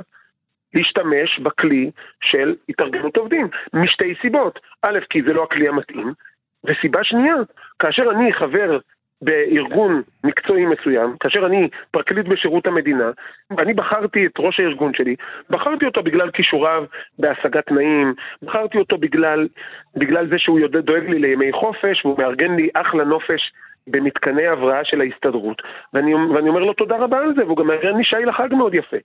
להשתמש 0.75 1.39
בכלי 1.39 1.91
של 2.21 2.55
התארגנות 2.69 3.17
עובדים, 3.17 3.49
משתי 3.73 4.15
סיבות. 4.23 4.61
א', 4.83 4.99
כי 5.11 5.23
זה 5.23 5.33
לא 5.33 5.43
הכלי 5.43 5.69
המתאים, 5.69 6.13
וסיבה 6.65 7.05
שנייה, 7.05 7.35
כאשר 7.79 8.11
אני 8.11 8.33
חבר 8.33 8.79
בארגון 9.23 10.03
מקצועי 10.25 10.67
מסוים, 10.67 11.17
כאשר 11.21 11.47
אני 11.47 11.69
פרקליט 11.91 12.27
בשירות 12.27 12.67
המדינה, 12.67 13.11
ואני 13.57 13.75
בחרתי 13.75 14.27
את 14.27 14.33
ראש 14.39 14.61
הארגון 14.61 14.95
שלי, 14.95 15.17
בחרתי 15.51 15.87
אותו 15.87 16.03
בגלל 16.03 16.31
כישוריו 16.31 16.85
בהשגת 17.19 17.67
תנאים, 17.67 18.15
בחרתי 18.43 18.79
אותו 18.79 18.99
בגלל, 18.99 19.49
בגלל 19.97 20.29
זה 20.29 20.39
שהוא 20.39 20.61
דואג 20.69 21.09
לי 21.09 21.19
לימי 21.19 21.53
חופש, 21.53 22.05
והוא 22.05 22.19
מארגן 22.19 22.57
לי 22.57 22.69
אחלה 22.75 23.05
נופש 23.05 23.53
במתקני 23.87 24.47
הבראה 24.47 24.85
של 24.85 25.01
ההסתדרות, 25.01 25.63
ואני, 25.93 26.15
ואני 26.15 26.49
אומר 26.49 26.61
לו 26.61 26.73
תודה 26.73 26.97
רבה 26.97 27.19
על 27.19 27.35
זה, 27.37 27.45
והוא 27.45 27.57
גם 27.57 27.67
מארגן 27.67 27.97
לי 27.97 28.05
שי 28.05 28.25
לחג 28.27 28.49
מאוד 28.55 28.75
יפה. 28.75 28.97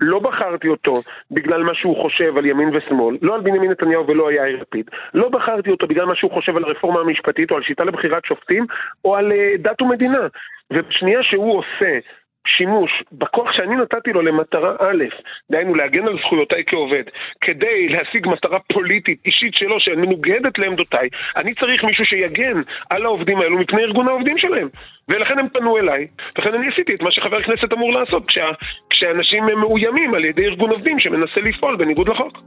לא 0.00 0.18
בחרתי 0.18 0.68
אותו 0.68 1.02
בגלל 1.30 1.62
מה 1.62 1.74
שהוא 1.74 2.02
חושב 2.02 2.38
על 2.38 2.46
ימין 2.46 2.76
ושמאל, 2.76 3.16
לא 3.22 3.34
על 3.34 3.40
בנימין 3.40 3.70
נתניהו 3.70 4.06
ולא 4.06 4.28
על 4.28 4.34
יאיר 4.34 4.60
לפיד. 4.60 4.90
לא 5.14 5.28
בחרתי 5.28 5.70
אותו 5.70 5.86
בגלל 5.86 6.04
מה 6.04 6.14
שהוא 6.14 6.30
חושב 6.30 6.56
על 6.56 6.64
הרפורמה 6.64 7.00
המשפטית 7.00 7.50
או 7.50 7.56
על 7.56 7.62
שיטה 7.62 7.84
לבחירת 7.84 8.24
שופטים 8.24 8.66
או 9.04 9.16
על 9.16 9.32
uh, 9.32 9.58
דת 9.58 9.82
ומדינה. 9.82 10.26
ובשנייה 10.72 11.22
שהוא 11.22 11.58
עושה 11.58 11.98
שימוש 12.46 13.02
בכוח 13.12 13.52
שאני 13.52 13.76
נתתי 13.76 14.12
לו 14.12 14.22
למטרה 14.22 14.76
א', 14.78 15.04
דהיינו 15.50 15.74
להגן 15.74 16.06
על 16.06 16.18
זכויותיי 16.18 16.62
כעובד, 16.66 17.02
כדי 17.40 17.88
להשיג 17.88 18.28
מטרה 18.28 18.58
פוליטית 18.72 19.18
אישית 19.26 19.54
שלו 19.54 19.80
שמנוגדת 19.80 20.58
לעמדותיי, 20.58 21.08
אני 21.36 21.54
צריך 21.54 21.84
מישהו 21.84 22.04
שיגן 22.04 22.60
על 22.90 23.04
העובדים 23.04 23.38
האלו 23.38 23.58
מפני 23.58 23.82
ארגון 23.82 24.08
העובדים 24.08 24.38
שלהם. 24.38 24.68
ולכן 25.08 25.38
הם 25.38 25.48
פנו 25.48 25.78
אליי, 25.78 26.06
לכן 26.38 26.58
אני 26.58 26.68
עשיתי 26.68 26.94
את 26.94 27.02
מה 27.02 27.10
שחבר 27.10 27.38
כנסת 27.38 27.72
אמור 27.72 27.90
לעשות 28.00 28.26
כשה, 28.26 28.50
כשאנשים 28.90 29.44
מאוימים 29.44 30.14
על 30.14 30.24
ידי 30.24 30.44
ארגון 30.44 30.70
עובדים 30.70 31.00
שמנסה 31.00 31.40
לפעול 31.40 31.76
בניגוד 31.76 32.08
לחוק. 32.08 32.38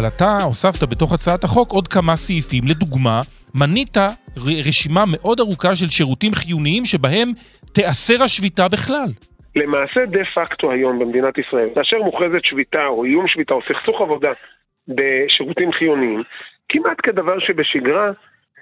אבל 0.00 0.08
אתה 0.08 0.36
הוספת 0.44 0.88
בתוך 0.88 1.14
הצעת 1.14 1.44
החוק 1.44 1.72
עוד 1.72 1.88
כמה 1.88 2.16
סעיפים. 2.16 2.64
לדוגמה, 2.68 3.20
מנית 3.54 3.96
רשימה 4.66 5.04
מאוד 5.12 5.40
ארוכה 5.40 5.76
של 5.76 5.88
שירותים 5.88 6.32
חיוניים 6.34 6.84
שבהם 6.84 7.28
תיאסר 7.74 8.22
השביתה 8.22 8.68
בכלל. 8.68 9.10
למעשה 9.56 10.00
דה 10.06 10.24
פקטו 10.34 10.72
היום 10.72 10.98
במדינת 10.98 11.38
ישראל, 11.38 11.68
כאשר 11.74 11.96
מוכרזת 12.02 12.44
שביתה 12.44 12.86
או 12.86 13.04
איום 13.04 13.28
שביתה 13.28 13.54
או 13.54 13.60
סכסוך 13.68 14.00
עבודה 14.00 14.32
בשירותים 14.88 15.72
חיוניים, 15.72 16.22
כמעט 16.68 16.98
כדבר 17.02 17.38
שבשגרה 17.38 18.10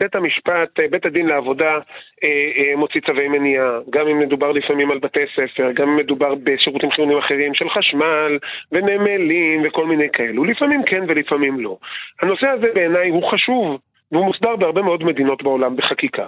בית 0.00 0.14
המשפט, 0.14 0.81
בית 0.90 1.07
הדין 1.07 1.26
לעבודה 1.26 1.78
אה, 2.25 2.28
אה, 2.57 2.76
מוציא 2.76 3.00
צווי 3.00 3.28
מניעה, 3.28 3.78
גם 3.90 4.09
אם 4.09 4.19
מדובר 4.19 4.52
לפעמים 4.52 4.90
על 4.90 4.99
בתי 4.99 5.25
ספר, 5.35 5.73
גם 5.73 5.88
אם 5.88 5.97
מדובר 5.97 6.35
בשירותים 6.35 6.90
חיוניים 6.90 7.19
אחרים 7.19 7.55
של 7.55 7.69
חשמל 7.71 8.38
ונמלים 8.73 9.62
וכל 9.64 9.87
מיני 9.87 10.09
כאלו. 10.12 10.45
לפעמים 10.45 10.83
כן 10.87 11.05
ולפעמים 11.09 11.61
לא. 11.61 11.76
הנושא 12.23 12.47
הזה 12.47 12.67
בעיניי 12.75 13.09
הוא 13.09 13.31
חשוב. 13.31 13.78
והוא 14.12 14.25
מוסדר 14.25 14.57
בהרבה 14.57 14.83
מאוד 14.83 15.05
מדינות 15.05 15.43
בעולם 15.43 15.77
בחקיקה. 15.77 16.27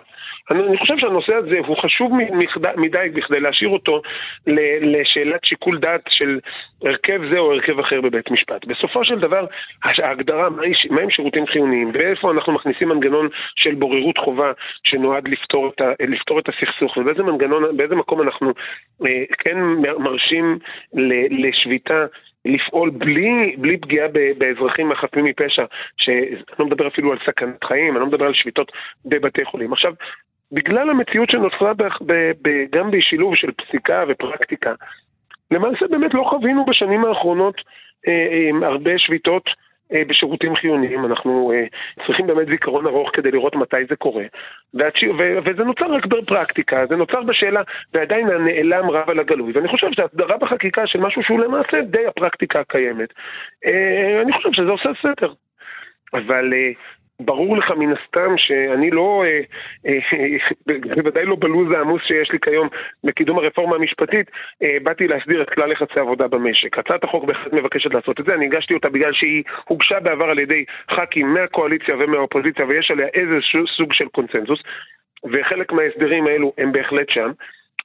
אני, 0.51 0.63
אני 0.63 0.79
חושב 0.79 0.99
שהנושא 0.99 1.35
הזה 1.35 1.59
הוא 1.67 1.77
חשוב 1.77 2.13
מדי 2.77 3.09
בכדי 3.15 3.41
להשאיר 3.41 3.69
אותו 3.69 4.03
לשאלת 4.81 5.45
שיקול 5.45 5.79
דעת 5.79 6.01
של 6.09 6.39
הרכב 6.85 7.21
זה 7.33 7.39
או 7.39 7.53
הרכב 7.53 7.79
אחר 7.79 8.01
בבית 8.01 8.31
משפט. 8.31 8.65
בסופו 8.65 9.05
של 9.05 9.19
דבר, 9.19 9.47
ההגדרה 9.85 10.51
מהם 10.51 10.73
מה 10.91 11.11
שירותים 11.11 11.47
חיוניים 11.47 11.91
ואיפה 11.95 12.31
אנחנו 12.31 12.53
מכניסים 12.53 12.89
מנגנון 12.89 13.29
של 13.57 13.75
בוררות 13.75 14.19
חובה 14.19 14.53
שנועד 14.85 15.29
לפתור 15.29 15.69
את, 15.69 15.81
ה, 15.81 15.93
לפתור 16.01 16.39
את 16.39 16.49
הסכסוך 16.49 16.97
ובאיזה 16.97 17.23
מנגנון, 17.23 17.77
באיזה 17.77 17.95
מקום 17.95 18.23
אנחנו 18.23 18.53
אה, 19.07 19.25
כן 19.39 19.59
מרשים 19.99 20.59
לשביתה 21.31 22.07
לפעול 22.45 22.91
בלי, 22.91 23.57
בלי 23.59 23.77
פגיעה 23.77 24.09
באזרחים 24.39 24.93
החפים 24.93 25.25
מפשע, 25.25 25.65
שאני 25.97 26.37
לא 26.59 26.67
מדבר 26.67 26.89
אפילו 26.89 27.13
על 27.13 27.19
סכנת 27.27 27.65
חיים, 27.65 27.93
אני 27.93 28.01
לא 28.01 28.07
מדבר 28.07 28.27
על 28.27 28.35
שביתות 28.35 28.73
בבתי 29.05 29.45
חולים. 29.45 29.73
עכשיו, 29.73 29.93
בגלל 30.53 30.91
המציאות 30.91 31.31
שנוצרה 31.31 31.75
ב, 31.75 31.83
ב, 31.83 32.33
ב, 32.43 32.65
גם 32.73 32.91
בשילוב 32.91 33.37
של 33.37 33.51
פסיקה 33.53 34.05
ופרקטיקה, 34.09 34.75
למעשה 35.51 35.87
באמת 35.91 36.15
לא 36.15 36.23
חווינו 36.31 36.65
בשנים 36.65 37.05
האחרונות 37.05 37.55
אה, 38.09 38.13
אה, 38.13 38.69
הרבה 38.69 38.99
שביתות 38.99 39.51
בשירותים 40.09 40.57
חיוניים, 40.57 41.05
אנחנו 41.05 41.53
אה, 41.55 41.65
צריכים 42.07 42.27
באמת 42.27 42.47
זיכרון 42.47 42.87
ארוך 42.87 43.11
כדי 43.13 43.31
לראות 43.31 43.57
מתי 43.57 43.77
זה 43.89 43.97
קורה. 43.97 44.25
וזה 45.45 45.65
נוצר 45.65 45.93
רק 45.95 46.07
בפרקטיקה, 46.07 46.87
זה 46.87 46.97
נוצר 46.97 47.23
בשאלה, 47.23 47.63
ועדיין 47.95 48.29
הנעלם 48.29 48.91
רב 48.91 49.11
על 49.11 49.19
הגלוי. 49.21 49.53
ואני 49.53 49.69
חושב 49.69 49.93
שהסדרה 49.93 50.37
בחקיקה 50.37 50.87
של 50.87 51.01
משהו 51.01 51.23
שהוא 51.23 51.41
למעשה 51.41 51.81
די 51.81 52.07
הפרקטיקה 52.07 52.61
הקיימת, 52.61 53.09
אה, 53.67 54.23
אני 54.23 54.33
חושב 54.33 54.53
שזה 54.53 54.71
עושה 54.71 54.89
סדר. 55.03 55.33
אבל 56.15 56.53
ברור 57.25 57.57
לך 57.57 57.71
מן 57.71 57.93
הסתם 57.93 58.35
שאני 58.37 58.91
לא, 58.91 59.25
אה, 59.27 59.41
אה, 59.87 60.37
בוודאי 60.97 61.25
לא 61.25 61.37
בלו"ז 61.39 61.71
העמוס 61.71 62.03
שיש 62.03 62.31
לי 62.33 62.39
כיום 62.41 62.69
בקידום 63.05 63.39
הרפורמה 63.39 63.77
המשפטית, 63.77 64.31
אה, 64.63 64.77
באתי 64.83 65.09
להסדיר 65.09 65.43
את 65.43 65.51
כלל 65.51 65.73
יחסי 65.73 66.01
עבודה 66.01 66.29
במשק. 66.29 66.79
הצעת 66.79 67.05
החוק 67.05 67.25
בהחלט 67.25 67.53
מבקשת 67.53 67.95
לעשות 67.95 68.21
את 68.21 68.25
זה, 68.25 68.35
אני 68.35 68.47
הגשתי 68.47 68.75
אותה 68.75 68.89
בגלל 68.89 69.13
שהיא 69.13 69.43
הוגשה 69.69 70.01
בעבר 70.01 70.25
על 70.25 70.39
ידי 70.39 70.65
ח"כים 70.91 71.35
מהקואליציה 71.35 71.95
ומהאופוזיציה 71.99 72.67
ויש 72.67 72.91
עליה 72.91 73.07
איזה 73.15 73.39
סוג 73.77 73.93
של 73.93 74.09
קונצנזוס, 74.09 74.61
וחלק 75.33 75.73
מההסדרים 75.73 76.27
האלו 76.27 76.53
הם 76.59 76.73
בהחלט 76.73 77.11
שם, 77.11 77.31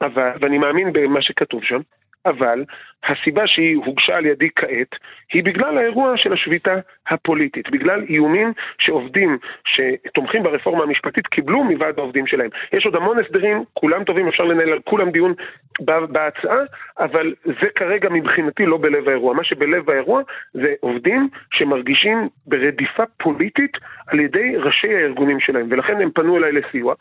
אבל, 0.02 0.32
ואני 0.40 0.58
מאמין 0.58 0.94
במה 0.94 1.22
שכתוב 1.22 1.64
שם. 1.64 1.80
אבל 2.26 2.64
הסיבה 3.04 3.48
שהיא 3.48 3.78
הוגשה 3.78 4.18
על 4.18 4.26
ידי 4.26 4.50
כעת 4.56 4.96
היא 5.34 5.44
בגלל 5.44 5.78
האירוע 5.78 6.18
של 6.18 6.34
השביתה 6.34 6.76
הפוליטית, 7.08 7.70
בגלל 7.70 8.04
איומים 8.10 8.54
שעובדים 8.78 9.38
שתומכים 9.66 10.44
ברפורמה 10.44 10.84
המשפטית 10.84 11.28
קיבלו 11.28 11.64
מוועד 11.64 12.00
העובדים 12.00 12.28
שלהם. 12.28 12.50
יש 12.74 12.86
עוד 12.86 12.96
המון 12.96 13.20
הסדרים, 13.20 13.64
כולם 13.74 14.04
טובים, 14.04 14.28
אפשר 14.28 14.44
לנהל 14.44 14.70
על 14.70 14.80
כולם 14.84 15.12
דיון 15.12 15.34
בהצעה, 15.82 16.60
אבל 17.00 17.34
זה 17.46 17.68
כרגע 17.76 18.10
מבחינתי 18.10 18.66
לא 18.66 18.78
בלב 18.78 19.10
האירוע. 19.10 19.34
מה 19.34 19.44
שבלב 19.44 19.90
האירוע 19.90 20.22
זה 20.54 20.74
עובדים 20.80 21.30
שמרגישים 21.54 22.30
ברדיפה 22.48 23.04
פוליטית 23.18 23.78
על 24.08 24.20
ידי 24.20 24.56
ראשי 24.58 24.96
הארגונים 24.96 25.40
שלהם, 25.40 25.68
ולכן 25.70 26.02
הם 26.02 26.12
פנו 26.12 26.38
אליי 26.38 26.52
לסיוע, 26.52 26.94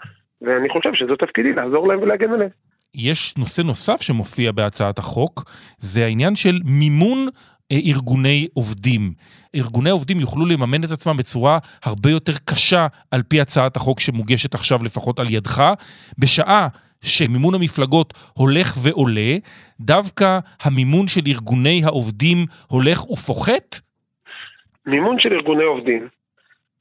ואני 0.42 0.68
חושב 0.68 0.94
שזו 0.94 1.16
תפקידי 1.16 1.52
לעזור 1.52 1.88
להם 1.88 2.02
ולהגן 2.02 2.32
עליהם. 2.32 2.50
יש 2.94 3.34
נושא 3.38 3.62
נוסף 3.62 4.00
שמופיע 4.00 4.52
בהצעת 4.52 4.98
החוק, 4.98 5.44
זה 5.78 6.04
העניין 6.04 6.36
של 6.36 6.60
מימון 6.64 7.28
אה, 7.72 7.78
ארגוני 7.86 8.48
עובדים. 8.54 9.12
ארגוני 9.54 9.90
עובדים 9.90 10.20
יוכלו 10.20 10.46
לממן 10.46 10.84
את 10.84 10.90
עצמם 10.90 11.16
בצורה 11.16 11.58
הרבה 11.84 12.10
יותר 12.10 12.32
קשה 12.44 12.86
על 13.10 13.22
פי 13.22 13.40
הצעת 13.40 13.76
החוק 13.76 14.00
שמוגשת 14.00 14.54
עכשיו 14.54 14.78
לפחות 14.84 15.18
על 15.18 15.26
ידך, 15.30 15.72
בשעה 16.18 16.68
שמימון 17.04 17.54
המפלגות 17.54 18.14
הולך 18.32 18.74
ועולה, 18.82 19.36
דווקא 19.80 20.38
המימון 20.62 21.08
של 21.08 21.20
ארגוני 21.26 21.82
העובדים 21.84 22.38
הולך 22.68 23.10
ופוחת? 23.10 23.80
מימון 24.86 25.16
של 25.18 25.32
ארגוני 25.32 25.64
עובדים, 25.64 26.08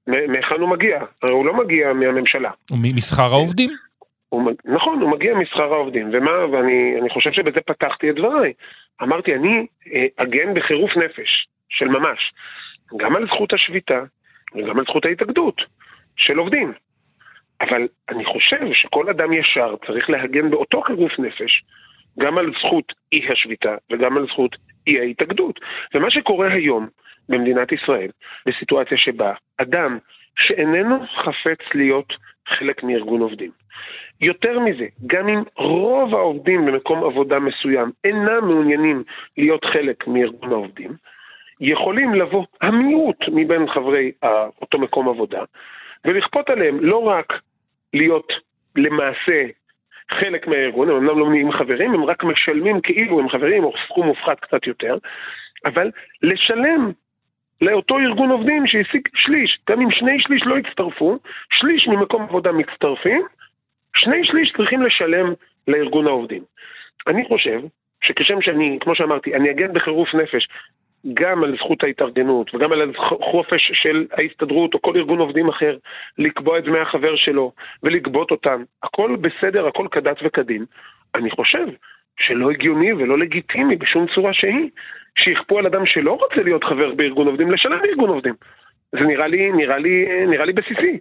מהיכן 0.07 0.55
הוא 0.59 0.69
מגיע? 0.69 0.97
הרי 1.23 1.33
הוא 1.33 1.45
לא 1.45 1.63
מגיע 1.63 1.93
מהממשלה. 1.93 2.51
משכר 2.71 3.33
העובדים? 3.33 3.69
הוא, 4.33 4.51
נכון, 4.65 5.01
הוא 5.01 5.09
מגיע 5.09 5.35
משכר 5.35 5.73
העובדים, 5.73 6.09
ומה, 6.13 6.45
ואני 6.51 7.09
חושב 7.09 7.31
שבזה 7.31 7.61
פתחתי 7.61 8.09
את 8.09 8.15
דבריי. 8.15 8.53
אמרתי, 9.01 9.33
אני 9.35 9.67
אה, 9.93 10.05
אגן 10.17 10.53
בחירוף 10.53 10.97
נפש, 10.97 11.47
של 11.69 11.87
ממש, 11.87 12.33
גם 12.97 13.15
על 13.15 13.27
זכות 13.27 13.53
השביתה 13.53 14.03
וגם 14.55 14.79
על 14.79 14.85
זכות 14.85 15.05
ההתאגדות 15.05 15.61
של 16.15 16.37
עובדים. 16.37 16.73
אבל 17.61 17.87
אני 18.09 18.25
חושב 18.25 18.73
שכל 18.73 19.09
אדם 19.09 19.33
ישר 19.33 19.75
צריך 19.87 20.09
להגן 20.09 20.49
באותו 20.49 20.81
חירוף 20.81 21.19
נפש 21.19 21.63
גם 22.19 22.37
על 22.37 22.51
זכות 22.59 22.93
אי 23.11 23.31
השביתה 23.31 23.75
וגם 23.91 24.17
על 24.17 24.25
זכות 24.27 24.55
אי 24.87 24.99
ההתאגדות. 24.99 25.59
ומה 25.93 26.11
שקורה 26.11 26.47
היום 26.47 26.87
במדינת 27.29 27.71
ישראל, 27.71 28.09
בסיטואציה 28.45 28.97
שבה 28.97 29.33
אדם 29.57 29.97
שאיננו 30.39 30.99
חפץ 31.07 31.75
להיות 31.75 32.13
חלק 32.47 32.83
מארגון 32.83 33.21
עובדים, 33.21 33.51
יותר 34.21 34.59
מזה, 34.59 34.85
גם 35.07 35.29
אם 35.29 35.43
רוב 35.55 36.15
העובדים 36.15 36.65
במקום 36.65 37.03
עבודה 37.03 37.39
מסוים 37.39 37.91
אינם 38.03 38.47
מעוניינים 38.47 39.03
להיות 39.37 39.65
חלק 39.65 40.07
מארגון 40.07 40.51
העובדים, 40.51 40.91
יכולים 41.59 42.13
לבוא 42.13 42.45
המיעוט 42.61 43.17
מבין 43.27 43.67
חברי 43.67 44.11
אותו 44.61 44.79
מקום 44.79 45.09
עבודה 45.09 45.43
ולכפות 46.05 46.49
עליהם 46.49 46.77
לא 46.81 46.97
רק 46.97 47.33
להיות 47.93 48.33
למעשה 48.75 49.45
חלק 50.11 50.47
מהארגון, 50.47 50.89
הם 50.89 50.95
אמנם 50.95 51.19
לא 51.19 51.29
נהיים 51.29 51.51
חברים, 51.51 51.93
הם 51.93 52.03
רק 52.03 52.23
משלמים 52.23 52.81
כאילו 52.81 53.19
הם 53.19 53.29
חברים 53.29 53.63
או 53.63 53.73
סכום 53.85 54.07
מופחת 54.07 54.39
קצת 54.39 54.67
יותר, 54.67 54.97
אבל 55.65 55.91
לשלם 56.21 56.91
לאותו 57.61 57.99
ארגון 57.99 58.29
עובדים 58.29 58.67
שהשיג 58.67 59.07
שליש, 59.15 59.59
גם 59.69 59.81
אם 59.81 59.91
שני 59.91 60.19
שליש 60.19 60.41
לא 60.45 60.59
יצטרפו, 60.59 61.19
שליש 61.49 61.87
ממקום 61.87 62.21
עבודה 62.23 62.51
מצטרפים, 62.51 63.21
שני 63.95 64.25
שליש 64.25 64.53
צריכים 64.57 64.81
לשלם 64.81 65.33
לארגון 65.67 66.07
העובדים. 66.07 66.43
אני 67.07 67.25
חושב 67.27 67.61
שכשם 68.03 68.41
שאני, 68.41 68.77
כמו 68.81 68.95
שאמרתי, 68.95 69.35
אני 69.35 69.51
אגן 69.51 69.73
בחירוף 69.73 70.13
נפש 70.13 70.47
גם 71.13 71.43
על 71.43 71.55
זכות 71.57 71.83
ההתארגנות 71.83 72.55
וגם 72.55 72.71
על 72.71 72.91
החופש 72.97 73.71
של 73.73 74.05
ההסתדרות 74.11 74.73
או 74.73 74.81
כל 74.81 74.97
ארגון 74.97 75.19
עובדים 75.19 75.49
אחר 75.49 75.77
לקבוע 76.17 76.59
את 76.59 76.63
דמי 76.63 76.79
החבר 76.79 77.15
שלו 77.15 77.51
ולגבות 77.83 78.31
אותם, 78.31 78.63
הכל 78.83 79.15
בסדר, 79.21 79.67
הכל 79.67 79.87
כדת 79.91 80.17
וכדין. 80.23 80.65
אני 81.15 81.31
חושב 81.31 81.65
שלא 82.19 82.51
הגיוני 82.51 82.93
ולא 82.93 83.19
לגיטימי 83.19 83.75
בשום 83.75 84.05
צורה 84.15 84.33
שהיא, 84.33 84.69
שיכפו 85.17 85.59
על 85.59 85.65
אדם 85.65 85.85
שלא 85.85 86.11
רוצה 86.11 86.43
להיות 86.43 86.63
חבר 86.63 86.93
בארגון 86.93 87.27
עובדים 87.27 87.51
לשלם 87.51 87.79
בארגון 87.81 88.09
עובדים. 88.09 88.33
זה 88.91 88.99
נראה 88.99 89.27
לי, 89.27 89.51
נראה 89.51 89.77
לי, 89.77 90.25
נראה 90.27 90.45
לי 90.45 90.53
בסיסי. 90.53 90.99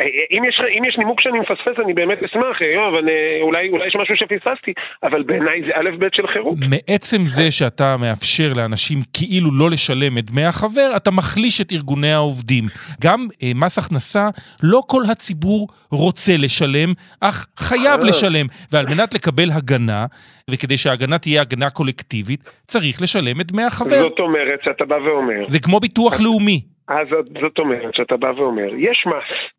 אה, 0.00 0.06
אה, 0.06 0.36
אם 0.36 0.44
יש, 0.48 0.60
אם 0.78 0.84
יש 0.84 0.98
נימוק 0.98 1.20
שאני 1.20 1.38
מפספס, 1.40 1.84
אני 1.84 1.94
באמת 1.94 2.22
אשמח, 2.22 2.62
אה, 2.62 2.70
יואב, 2.74 2.94
אולי, 3.42 3.68
אולי 3.70 3.86
יש 3.86 3.96
משהו 4.00 4.16
שפספסתי, 4.16 4.72
אבל 5.02 5.22
בעיניי 5.22 5.62
זה 5.66 5.72
א' 5.74 5.90
ב' 5.98 6.06
של 6.12 6.26
חירות. 6.26 6.58
מעצם 6.70 7.18
זה 7.24 7.50
שאתה 7.50 7.96
מאפשר 8.00 8.52
לאנשים 8.56 8.98
כאילו 9.12 9.50
לא 9.58 9.70
לשלם 9.70 10.18
את 10.18 10.24
דמי 10.24 10.44
החבר, 10.44 10.92
אתה 10.96 11.10
מחליש 11.10 11.60
את 11.60 11.72
ארגוני 11.72 12.12
העובדים. 12.12 12.64
גם 13.04 13.20
אה, 13.42 13.52
מס 13.54 13.78
הכנסה, 13.78 14.28
לא 14.62 14.80
כל 14.86 15.02
הציבור 15.10 15.68
רוצה 15.92 16.32
לשלם, 16.38 16.88
אך 17.20 17.46
חייב 17.56 18.00
לשלם. 18.04 18.46
ועל 18.72 18.86
מנת 18.86 19.14
לקבל 19.14 19.48
הגנה, 19.56 20.06
וכדי 20.50 20.76
שההגנה 20.76 21.18
תהיה 21.18 21.40
הגנה 21.40 21.70
קולקטיבית, 21.70 22.40
צריך 22.66 23.02
לשלם 23.02 23.40
את 23.40 23.52
דמי 23.52 23.62
החבר. 23.62 24.00
זאת 24.00 24.18
אומרת 24.18 24.60
שאתה 24.64 24.84
בא 24.84 24.94
ואומר... 24.94 25.48
זה 25.48 25.58
כמו 25.60 25.80
ביטוח 25.80 26.20
לאומי. 26.20 26.60
אז 26.88 27.06
זאת 27.42 27.58
אומרת 27.58 27.94
שאתה 27.94 28.16
בא 28.16 28.26
ואומר, 28.26 28.68
יש 28.78 29.04
מס 29.06 29.52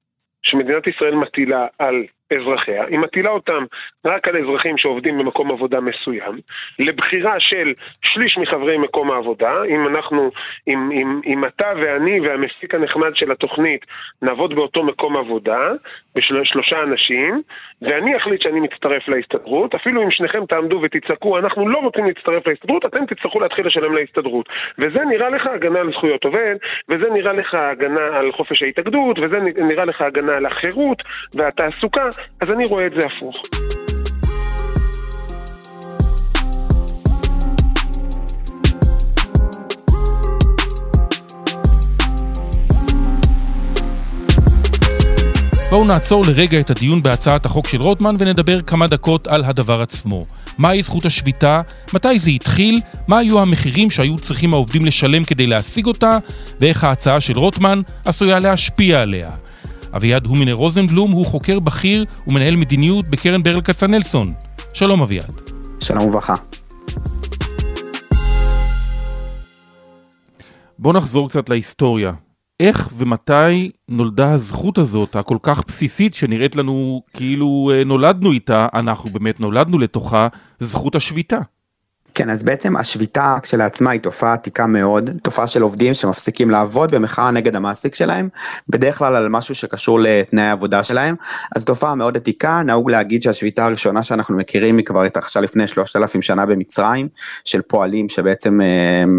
שמדינת 0.44 0.88
ישראל 0.88 1.16
מטילה 1.16 1.68
על 1.80 1.96
אזרחיה, 2.32 2.86
היא 2.86 3.00
מטילה 3.00 3.30
אותם 3.30 3.66
רק 4.06 4.28
על 4.28 4.38
אזרחים 4.38 4.78
שעובדים 4.78 5.18
במקום 5.18 5.52
עבודה 5.52 5.80
מסוים, 5.80 6.40
לבחירה 6.80 7.40
של 7.40 7.74
שליש 8.02 8.38
מחברי 8.38 8.78
מקום 8.78 9.12
העבודה, 9.12 9.64
אם 9.70 9.88
אנחנו, 9.88 10.32
אם, 10.68 10.92
אם, 10.92 11.22
אם 11.26 11.46
אתה 11.46 11.68
ואני 11.76 12.20
והמפיק 12.20 12.76
הנחמד 12.76 13.16
של 13.16 13.32
התוכנית 13.32 13.86
נעבוד 14.22 14.56
באותו 14.56 14.84
מקום 14.84 15.18
עבודה, 15.18 15.72
בשלושה 16.16 16.84
אנשים, 16.84 17.42
ואני 17.82 18.18
אחליט 18.18 18.42
שאני 18.42 18.60
מצטרף 18.60 19.08
להסתדרות, 19.08 19.76
אפילו 19.76 20.04
אם 20.04 20.12
שניכם 20.12 20.46
תעמדו 20.46 20.80
ותצעקו, 20.84 21.38
אנחנו 21.38 21.70
לא 21.70 21.78
רוצים 21.78 22.06
להצטרף 22.06 22.48
להסתדרות, 22.48 22.86
אתם 22.86 23.06
תצטרכו 23.06 23.40
להתחיל 23.40 23.68
לשלם 23.68 23.96
להסתדרות. 23.96 24.50
וזה 24.80 25.00
נראה 25.10 25.30
לך 25.30 25.48
הגנה 25.48 25.80
על 25.80 25.92
זכויות 25.92 26.24
עובד, 26.24 26.56
וזה 26.90 27.10
נראה 27.14 27.34
לך 27.34 27.54
הגנה 27.54 28.18
על 28.18 28.32
חופש 28.32 28.64
ההתאגדות, 28.64 29.20
וזה 29.20 29.40
נראה 29.40 29.86
לך 29.86 30.02
הגנה 30.02 30.38
על 30.38 30.46
החירות 30.46 31.02
והתעסוקה, 31.36 32.10
אז 32.42 32.52
אני 32.52 32.66
רואה 32.66 32.88
את 32.88 32.92
זה 33.00 33.06
הפוך. 33.06 33.36
בואו 45.74 45.86
נעצור 45.86 46.24
לרגע 46.28 46.60
את 46.60 46.70
הדיון 46.70 47.04
בהצעת 47.04 47.46
החוק 47.46 47.68
של 47.68 47.82
רוטמן 47.82 48.16
ונדבר 48.18 48.62
כמה 48.62 48.88
דקות 48.88 49.28
על 49.28 49.44
הדבר 49.46 49.82
עצמו. 49.82 50.26
מהי 50.58 50.84
זכות 50.84 51.06
השביתה, 51.06 51.62
מתי 51.94 52.20
זה 52.20 52.30
התחיל, 52.30 52.82
מה 53.08 53.18
היו 53.18 53.40
המחירים 53.40 53.90
שהיו 53.90 54.18
צריכים 54.18 54.54
העובדים 54.54 54.86
לשלם 54.86 55.24
כדי 55.24 55.48
להשיג 55.48 55.86
אותה, 55.86 56.18
ואיך 56.62 56.84
ההצעה 56.84 57.22
של 57.22 57.38
רוטמן 57.38 57.82
עשויה 58.06 58.40
להשפיע 58.40 59.02
עליה. 59.02 59.30
אביעד 59.96 60.26
הומינר 60.26 60.54
רוזנבלום 60.54 61.12
הוא 61.12 61.26
חוקר 61.26 61.60
בכיר 61.60 62.06
ומנהל 62.28 62.56
מדיניות 62.56 63.10
בקרן 63.10 63.44
ברל 63.44 63.62
כצנלסון. 63.62 64.34
שלום 64.74 65.02
אביעד. 65.02 65.32
שלום 65.80 66.08
וברכה. 66.08 66.36
בוא 70.80 70.94
נחזור 70.94 71.30
קצת 71.30 71.50
להיסטוריה. 71.50 72.12
איך 72.60 72.90
ומתי 72.98 73.72
נולדה 73.90 74.32
הזכות 74.32 74.78
הזאת, 74.78 75.16
הכל 75.16 75.38
כך 75.44 75.64
בסיסית, 75.68 76.16
שנראית 76.16 76.56
לנו 76.56 77.02
כאילו 77.14 77.72
אה, 77.74 77.84
נולדנו 77.84 78.32
איתה, 78.32 78.68
אנחנו 78.74 79.10
באמת 79.10 79.40
נולדנו 79.40 79.80
לתוכה, 79.80 80.28
זכות 80.60 80.96
השביתה. 80.96 81.38
כן, 82.16 82.30
אז 82.30 82.44
בעצם 82.44 82.78
השביתה 82.78 83.38
כשלעצמה 83.42 83.92
היא 83.92 84.02
תופעה 84.02 84.34
עתיקה 84.34 84.68
מאוד, 84.68 85.10
תופעה 85.24 85.48
של 85.48 85.62
עובדים 85.62 85.94
שמפסיקים 85.94 86.50
לעבוד 86.50 86.96
במחאה 86.96 87.32
נגד 87.32 87.56
המעסיק 87.56 87.96
שלהם, 87.96 88.30
בדרך 88.70 88.98
כלל 88.98 89.16
על 89.16 89.30
משהו 89.30 89.56
שקשור 89.56 90.00
לתנאי 90.00 90.44
העבודה 90.44 90.84
שלהם, 90.84 91.16
אז 91.56 91.66
תופעה 91.66 91.96
מאוד 91.96 92.18
עתיקה, 92.18 92.62
נהוג 92.66 92.92
להגיד 92.92 93.24
שהשביתה 93.24 93.66
הראשונה 93.66 94.04
שאנחנו 94.04 94.38
מכירים 94.38 94.78
היא 94.78 94.86
כבר 94.86 95.04
התרחשה 95.04 95.42
לפני 95.42 95.68
3,000 95.68 96.22
שנה 96.22 96.46
במצרים, 96.46 97.08
של 97.46 97.62
פועלים 97.62 98.10
שבעצם 98.10 98.62
הם, 98.62 98.62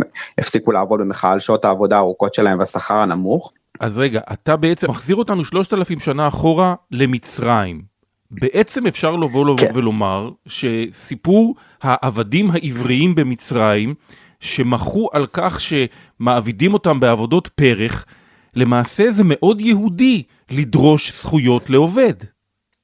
אה, 0.03 0.09
הפסיקו 0.39 0.73
לעבוד 0.73 1.01
במחאה 1.01 1.33
על 1.33 1.41
שעות 1.41 1.65
העבודה 1.65 1.97
הארוכות 1.97 2.35
שלהם 2.35 2.59
והשכר 2.59 2.95
הנמוך. 2.95 3.53
אז 3.81 3.99
רגע, 3.99 4.21
אתה 4.33 4.57
בעצם 4.57 4.91
מחזיר 4.91 5.17
אותנו 5.17 5.45
3,000 5.45 6.01
שנה 6.01 6.29
אחורה 6.29 6.75
למצרים. 6.91 7.94
בעצם 8.41 8.87
אפשר 8.87 9.17
לבוא 9.17 9.57
כן. 9.59 9.67
ולומר 9.75 10.31
שסיפור 10.47 11.55
העבדים 11.83 12.51
העבריים 12.51 13.15
במצרים, 13.15 13.95
שמחו 14.41 15.09
על 15.13 15.27
כך 15.33 15.61
שמעבידים 15.61 16.75
אותם 16.75 17.01
בעבודות 17.01 17.49
פרח, 17.49 18.07
למעשה 18.55 19.13
זה 19.13 19.23
מאוד 19.27 19.61
יהודי 19.61 20.23
לדרוש 20.51 21.13
זכויות 21.13 21.71
לעובד. 21.71 22.15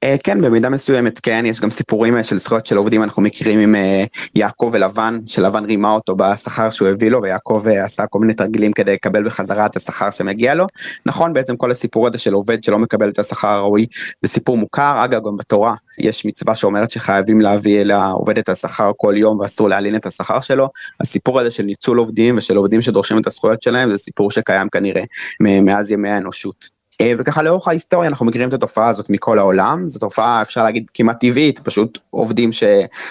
אה, 0.05 0.17
כן, 0.25 0.41
במידה 0.41 0.69
מסוימת 0.69 1.19
כן, 1.19 1.45
יש 1.47 1.61
גם 1.61 1.71
סיפורים 1.71 2.17
אה, 2.17 2.25
של 2.25 2.39
זכויות 2.39 2.67
של 2.67 2.77
עובדים, 2.77 3.03
אנחנו 3.03 3.23
מכירים 3.23 3.59
עם 3.59 3.75
אה, 3.75 4.05
יעקב 4.35 4.71
ולבן, 4.73 5.19
שלבן 5.27 5.65
רימה 5.65 5.93
אותו 5.93 6.17
בשכר 6.17 6.71
שהוא 6.71 6.89
הביא 6.89 7.11
לו, 7.11 7.23
ויעקב 7.23 7.65
עשה 7.85 8.07
כל 8.07 8.19
מיני 8.19 8.35
תרגילים 8.35 8.73
כדי 8.73 8.93
לקבל 8.93 9.25
בחזרה 9.25 9.67
את 9.67 9.77
השכר 9.77 10.11
שמגיע 10.11 10.55
לו. 10.55 10.67
נכון, 11.07 11.33
בעצם 11.33 11.57
כל 11.57 11.71
הסיפור 11.71 12.07
הזה 12.07 12.19
של 12.19 12.33
עובד 12.33 12.65
שלא 12.65 12.79
מקבל 12.79 13.09
את 13.09 13.19
השכר 13.19 13.49
הראוי, 13.49 13.87
זה 14.23 14.29
סיפור 14.29 14.57
מוכר, 14.59 15.05
אגב, 15.05 15.27
גם 15.27 15.37
בתורה 15.37 15.75
יש 15.99 16.27
מצווה 16.27 16.57
שאומרת 16.57 16.91
שחייבים 16.91 17.41
להביא 17.41 17.83
לעובד 17.83 18.39
את 18.39 18.49
השכר 18.49 18.91
כל 18.97 19.15
יום 19.17 19.39
ואסור 19.39 19.69
להלין 19.69 19.97
את 19.97 20.07
השכר 20.07 20.41
שלו. 20.41 20.69
הסיפור 21.01 21.41
הזה 21.41 21.51
של 21.51 21.63
ניצול 21.63 21.99
עובדים 21.99 22.37
ושל 22.37 22.57
עובדים 22.57 22.83
שדורשים 22.83 23.19
את 23.19 23.27
הזכויות 23.27 23.63
שלהם, 23.63 23.91
זה 23.91 23.97
סיפור 23.97 24.31
שקיים 24.31 24.69
כנראה 24.69 25.03
מאז 25.41 25.91
ימי 25.91 26.09
האנושות. 26.09 26.80
אה, 27.01 27.13
וככה 27.19 27.43
לאורך 27.43 27.69
ההיסטוריה 27.69 28.09
אנחנו 28.09 28.27
מכירים 28.27 28.49
את 28.49 28.53
התופעה 28.53 28.89
הזאת 28.89 29.11
מכל 29.11 29.39
העולם, 29.39 29.89
זו 29.89 29.99
תופעה 29.99 30.43
אפשר 30.43 30.65
להגיד 30.65 30.91
כמעט 30.95 31.21
טבעית, 31.21 31.59
פשוט 31.59 31.99
עובדים 32.11 32.53
ש, 32.53 32.65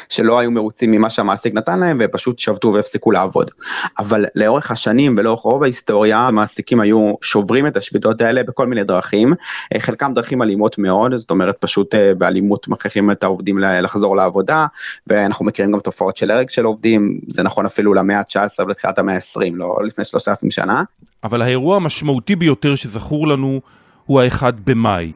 שלא 0.10 0.40
היו 0.40 0.52
מרוצים 0.52 0.92
ממה 0.92 1.10
שהמעסיק 1.10 1.54
נתן 1.54 1.80
להם 1.80 1.98
ופשוט 2.00 2.40
שבתו 2.40 2.74
והפסיקו 2.74 3.12
לעבוד. 3.12 3.52
אבל 4.00 4.26
לאורך 4.36 4.72
השנים 4.72 5.16
ולאורך 5.18 5.42
רוב 5.42 5.64
ההיסטוריה 5.64 6.18
המעסיקים 6.18 6.80
היו 6.80 7.14
שוברים 7.22 7.68
את 7.68 7.78
השביתות 7.78 8.22
האלה 8.22 8.44
בכל 8.44 8.68
מיני 8.68 8.84
דרכים, 8.84 9.34
אה, 9.76 9.80
חלקם 9.80 10.14
דרכים 10.14 10.42
אלימות 10.42 10.78
מאוד, 10.78 11.16
זאת 11.16 11.30
אומרת 11.30 11.56
פשוט 11.60 11.96
אה, 11.96 12.16
באלימות 12.16 12.68
מכריחים 12.68 13.12
את 13.12 13.24
העובדים 13.24 13.58
לחזור 13.60 14.16
לעבודה, 14.16 14.66
ואנחנו 15.08 15.46
מכירים 15.46 15.72
גם 15.72 15.80
תופעות 15.80 16.18
של 16.18 16.32
הרג 16.32 16.50
של 16.50 16.66
עובדים, 16.66 17.20
זה 17.28 17.44
נכון 17.44 17.66
אפילו 17.66 17.94
למאה 17.94 18.18
ה-19 18.18 18.64
ולתחילת 18.66 19.00
המאה 19.00 19.16
ה-20, 19.16 19.52
לא 19.54 19.78
לפני 19.84 20.06
3,000 20.06 20.52
שנה. 20.52 20.84
אבל 21.24 21.42
האירוע 21.42 21.76
המשמעותי 21.76 22.36
ביותר 22.36 22.76
שזכור 22.76 23.28
לנו 23.28 23.62
הוא 24.10 24.22
האחד 24.22 24.54
במאי. 24.66 25.12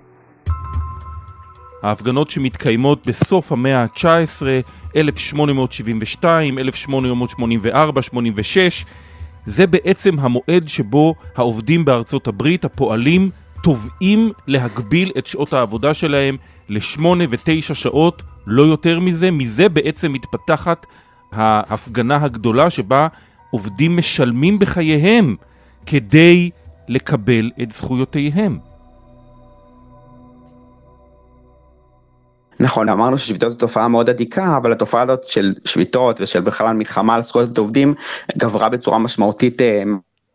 ההפגנות 1.83 2.29
שמתקיימות 2.29 3.07
בסוף 3.07 3.51
המאה 3.51 3.81
ה-19, 3.81 4.45
1872, 4.95 6.57
1884, 6.57 8.01
86, 8.01 8.85
זה 9.45 9.67
בעצם 9.67 10.19
המועד 10.19 10.67
שבו 10.67 11.15
העובדים 11.35 11.85
בארצות 11.85 12.27
הברית, 12.27 12.65
הפועלים, 12.65 13.29
תובעים 13.63 14.31
להגביל 14.47 15.11
את 15.17 15.27
שעות 15.27 15.53
העבודה 15.53 15.93
שלהם 15.93 16.37
לשמונה 16.69 17.23
ותשע 17.29 17.75
שעות, 17.75 18.23
לא 18.47 18.63
יותר 18.63 18.99
מזה. 18.99 19.31
מזה 19.31 19.69
בעצם 19.69 20.13
מתפתחת 20.13 20.85
ההפגנה 21.31 22.15
הגדולה 22.15 22.69
שבה 22.69 23.07
עובדים 23.51 23.97
משלמים 23.97 24.59
בחייהם 24.59 25.35
כדי 25.85 26.49
לקבל 26.87 27.51
את 27.61 27.71
זכויותיהם. 27.71 28.72
נכון, 32.59 32.89
אמרנו 32.89 33.17
ששביתות 33.17 33.51
זו 33.51 33.57
תופעה 33.57 33.87
מאוד 33.87 34.09
עתיקה, 34.09 34.57
אבל 34.57 34.71
התופעה 34.71 35.01
הזאת 35.01 35.23
של 35.23 35.53
שביתות 35.65 36.21
ושל 36.21 36.41
בכלל 36.41 36.75
מלחמה 36.75 37.15
על 37.15 37.23
זכויות 37.23 37.57
עובדים 37.57 37.93
גברה 38.37 38.69
בצורה 38.69 38.99
משמעותית 38.99 39.61
אה, 39.61 39.83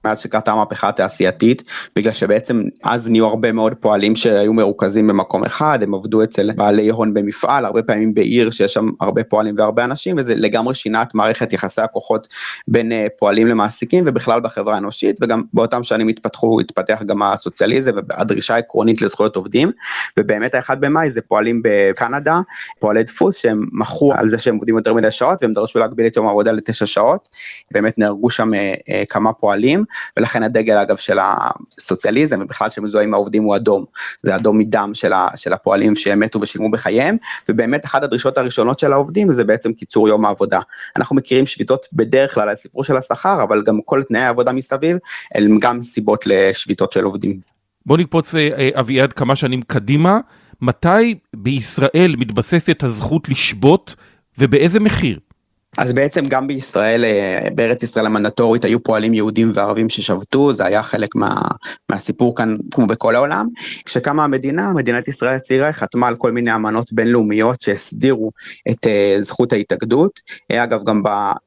מאז 0.05 0.19
שקרתה 0.19 0.53
המהפכה 0.53 0.89
התעשייתית, 0.89 1.63
בגלל 1.97 2.13
שבעצם 2.13 2.63
אז 2.85 3.11
נהיו 3.11 3.27
הרבה 3.27 3.53
מאוד 3.53 3.75
פועלים 3.75 4.17
שהיו 4.17 4.53
מרוכזים 4.53 5.07
במקום 5.07 5.45
אחד, 5.45 5.79
הם 5.83 5.95
עבדו 5.95 6.23
אצל 6.23 6.53
בעלי 6.53 6.91
הון 6.91 7.15
במפעל, 7.15 7.65
הרבה 7.65 7.83
פעמים 7.83 8.15
בעיר 8.15 8.51
שיש 8.51 8.75
שם 8.75 8.89
הרבה 9.01 9.25
פועלים 9.25 9.55
והרבה 9.59 9.85
אנשים, 9.85 10.19
וזה 10.19 10.35
לגמרי 10.35 10.75
שינה 10.75 11.03
את 11.03 11.15
מערכת 11.15 11.53
יחסי 11.53 11.81
הכוחות 11.81 12.29
בין 12.69 12.93
אה, 12.93 13.07
פועלים 13.19 13.47
למעסיקים 13.47 14.05
ובכלל 14.07 14.41
בחברה 14.41 14.75
האנושית, 14.75 15.17
וגם 15.23 15.43
באותם 15.53 15.83
שנים 15.83 16.09
התפתחו, 16.09 16.61
התפתח 16.61 17.03
גם 17.07 17.23
הסוציאליזם 17.23 17.93
והדרישה 18.09 18.55
העקרונית 18.55 19.03
לזכויות 19.03 19.37
עובדים, 19.37 19.71
ובאמת 20.19 20.55
האחד 20.55 20.81
במאי 20.81 21.11
זה 21.11 21.21
פועלים 21.21 21.63
בקנדה, 21.65 22.41
פועלי 22.79 23.03
דפוס 23.03 23.37
שהם 23.37 23.67
מחו 23.73 24.13
על 24.13 24.29
זה 24.29 24.39
שהם 24.39 24.55
עובדים 24.55 24.77
יותר 24.77 24.95
מדי 24.95 25.11
שעות 25.11 25.43
והם 25.43 25.53
דרשו 25.53 25.79
להגביל 25.79 26.07
את 26.07 26.17
יום 26.17 26.27
העבודה 26.27 26.53
לתשע 26.53 26.87
שעות, 26.87 27.29
באמת 27.71 27.99
נהרגו 27.99 28.31
שם 28.31 28.55
אה, 28.55 28.75
אה, 28.91 29.03
כמה 29.09 29.33
פועלים. 29.33 29.85
ולכן 30.17 30.43
הדגל 30.43 30.77
אגב 30.77 30.97
של 30.97 31.19
הסוציאליזם 31.21 32.41
ובכלל 32.43 32.71
שמזוהה 32.71 33.05
עם 33.05 33.15
העובדים 33.15 33.43
הוא 33.43 33.57
אדום, 33.57 33.85
זה 34.23 34.37
אדום 34.37 34.59
מדם 34.59 34.91
של, 34.95 35.13
ה, 35.13 35.29
של 35.37 35.53
הפועלים 35.53 35.95
שמתו 35.95 36.41
ושילמו 36.41 36.71
בחייהם, 36.71 37.17
ובאמת 37.49 37.87
אחת 37.87 38.03
הדרישות 38.03 38.39
הראשונות 38.39 38.79
של 38.79 38.93
העובדים 38.93 39.33
זה 39.33 39.45
בעצם 39.45 39.73
קיצור 39.73 40.09
יום 40.09 40.25
העבודה. 40.25 40.61
אנחנו 40.97 41.17
מכירים 41.17 41.47
שביתות 41.47 41.87
בדרך 41.93 42.35
כלל 42.35 42.49
על 42.49 42.57
סיפור 42.57 42.85
של 42.85 42.97
השכר, 42.97 43.43
אבל 43.43 43.63
גם 43.63 43.79
כל 43.85 44.03
תנאי 44.03 44.21
העבודה 44.21 44.53
מסביב, 44.53 44.97
הם 45.35 45.59
גם 45.59 45.83
סיבות 45.83 46.25
לשביתות 46.27 46.93
של 46.93 47.05
עובדים. 47.05 47.41
בוא 47.87 47.97
נקפוץ 47.97 48.35
אה, 48.35 48.49
אה, 48.59 48.81
אביעד 48.81 49.13
כמה 49.13 49.37
שנים 49.37 49.63
קדימה, 49.63 50.19
מתי 50.61 51.15
בישראל 51.37 52.15
מתבססת 52.19 52.83
הזכות 52.83 53.29
לשבות 53.29 53.95
ובאיזה 54.39 54.81
מחיר? 54.81 55.19
אז 55.77 55.93
בעצם 55.93 56.27
גם 56.27 56.47
בישראל, 56.47 57.05
אה, 57.05 57.49
בארץ 57.55 57.83
ישראל 57.83 58.07
המנדטורית, 58.07 58.65
היו 58.65 58.83
פועלים 58.83 59.15
יהודים 59.15 59.53
וערבים 59.55 59.89
ששבתו, 59.89 60.53
זה 60.53 60.67
היה 60.67 60.83
חלק 60.83 61.15
מה, 61.15 61.41
מהסיפור 61.89 62.37
כאן, 62.37 62.55
כמו 62.75 62.87
בכל 62.87 63.15
העולם. 63.15 63.47
כשקמה 63.85 64.25
המדינה, 64.25 64.73
מדינת 64.73 65.09
ישראל 65.09 65.35
הצעירה 65.35 65.73
חתמה 65.73 66.09
על 66.09 66.17
כל 66.17 66.33
מיני 66.33 66.55
אמנות 66.55 66.93
בינלאומיות 66.93 67.61
שהסדירו 67.61 68.31
את 68.71 68.87
uh, 68.87 69.19
זכות 69.19 69.53
ההתאגדות. 69.53 70.21
אה, 70.51 70.65
אגב, 70.65 70.85
גם 70.85 71.03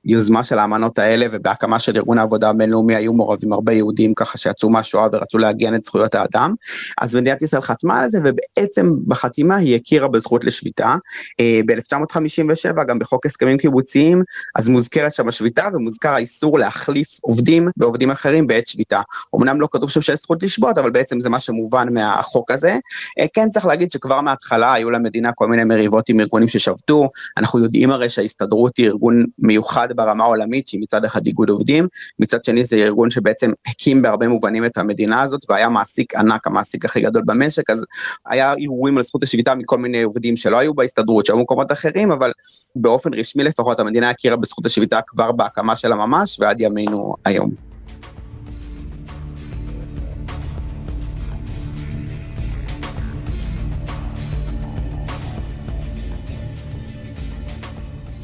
ביוזמה 0.05 0.43
של 0.43 0.59
האמנות 0.59 0.99
האלה 0.99 1.25
ובהקמה 1.31 1.79
של 1.79 1.95
ארגון 1.95 2.17
העבודה 2.17 2.49
הבינלאומי 2.49 2.95
היו 2.95 3.13
מעורבים 3.13 3.53
הרבה 3.53 3.73
יהודים 3.73 4.13
ככה 4.13 4.37
שיצאו 4.37 4.69
מהשואה 4.69 5.07
ורצו 5.11 5.37
להגן 5.37 5.75
את 5.75 5.83
זכויות 5.83 6.15
האדם. 6.15 6.53
אז 7.01 7.15
מדינת 7.15 7.41
ישראל 7.41 7.61
חתמה 7.61 8.01
על 8.01 8.09
זה, 8.09 8.19
ובעצם 8.23 8.89
בחתימה 9.07 9.55
היא 9.55 9.75
הכירה 9.75 10.07
בזכות 10.07 10.43
לשביתה. 10.43 10.95
Uh, 11.41 11.65
ב-1957, 11.65 12.83
גם 12.83 12.99
בחוק 12.99 13.25
הסכמים 13.25 13.57
קיבוציים, 13.57 14.10
אז 14.55 14.67
מוזכרת 14.67 15.13
שם 15.13 15.27
השביתה 15.27 15.67
ומוזכר 15.73 16.09
האיסור 16.09 16.59
להחליף 16.59 17.19
עובדים 17.21 17.67
בעובדים 17.77 18.11
אחרים 18.11 18.47
בעת 18.47 18.67
שביתה. 18.67 19.01
אמנם 19.35 19.61
לא 19.61 19.67
כתוב 19.71 19.89
שם 19.89 20.01
שיש 20.01 20.19
זכות 20.19 20.43
לשבות, 20.43 20.77
אבל 20.77 20.89
בעצם 20.89 21.19
זה 21.19 21.29
מה 21.29 21.39
שמובן 21.39 21.93
מהחוק 21.93 22.51
הזה. 22.51 22.77
אה, 23.19 23.25
כן 23.33 23.49
צריך 23.49 23.65
להגיד 23.65 23.91
שכבר 23.91 24.21
מההתחלה 24.21 24.73
היו 24.73 24.91
למדינה 24.91 25.31
כל 25.31 25.47
מיני 25.47 25.63
מריבות 25.63 26.09
עם 26.09 26.19
ארגונים 26.19 26.47
ששבתו, 26.47 27.09
אנחנו 27.37 27.59
יודעים 27.59 27.91
הרי 27.91 28.09
שההסתדרות 28.09 28.77
היא 28.77 28.87
ארגון 28.87 29.25
מיוחד 29.39 29.87
ברמה 29.95 30.23
העולמית, 30.23 30.67
שהיא 30.67 30.81
מצד 30.81 31.05
אחד 31.05 31.27
איגוד 31.27 31.49
עובדים, 31.49 31.87
מצד 32.19 32.45
שני 32.45 32.63
זה 32.63 32.75
ארגון 32.75 33.09
שבעצם 33.09 33.51
הקים 33.67 34.01
בהרבה 34.01 34.27
מובנים 34.27 34.65
את 34.65 34.77
המדינה 34.77 35.21
הזאת, 35.21 35.41
והיה 35.49 35.69
מעסיק 35.69 36.15
ענק, 36.15 36.47
המעסיק 36.47 36.85
הכי 36.85 37.01
גדול 37.01 37.23
במשק, 37.25 37.69
אז 37.69 37.85
היה 38.25 38.53
אירועים 38.53 38.97
על 38.97 39.03
זכות 39.03 39.23
השביתה 39.23 39.55
מכל 39.55 39.77
מיני 39.77 40.01
עובדים 40.01 40.37
שלא 40.37 40.57
היו 40.57 40.73
בהסתדרות, 40.73 41.25
שהיו 41.25 41.37
במקומות 41.37 41.71
אחרים, 41.71 42.11
אבל 42.11 42.31
באופן 42.75 43.13
רשמי 43.13 43.43
לפחות 43.43 43.79
המדינה 43.79 44.00
המדינה 44.01 44.11
הכירה 44.11 44.35
בזכות 44.35 44.65
השביתה 44.65 44.99
כבר 45.07 45.31
בהקמה 45.31 45.75
שלה 45.75 45.95
ממש, 45.95 46.39
ועד 46.39 46.61
ימינו 46.61 47.15
היום. 47.25 47.49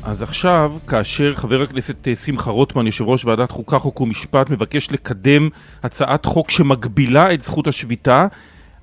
אז 0.04 0.22
עכשיו, 0.22 0.74
כאשר 0.88 1.36
חבר 1.36 1.62
הכנסת 1.62 2.08
אה, 2.08 2.16
שמחה 2.16 2.52
רוטמן, 2.52 2.86
יושב 2.86 3.04
ראש 3.04 3.26
ועדת 3.26 3.52
חוקה, 3.52 3.80
חוק 3.80 4.02
ומשפט, 4.02 4.50
מבקש 4.50 4.92
לקדם 4.92 5.50
הצעת 5.84 6.26
חוק 6.26 6.52
שמגבילה 6.52 7.34
את 7.34 7.44
זכות 7.44 7.68
השביתה, 7.68 8.28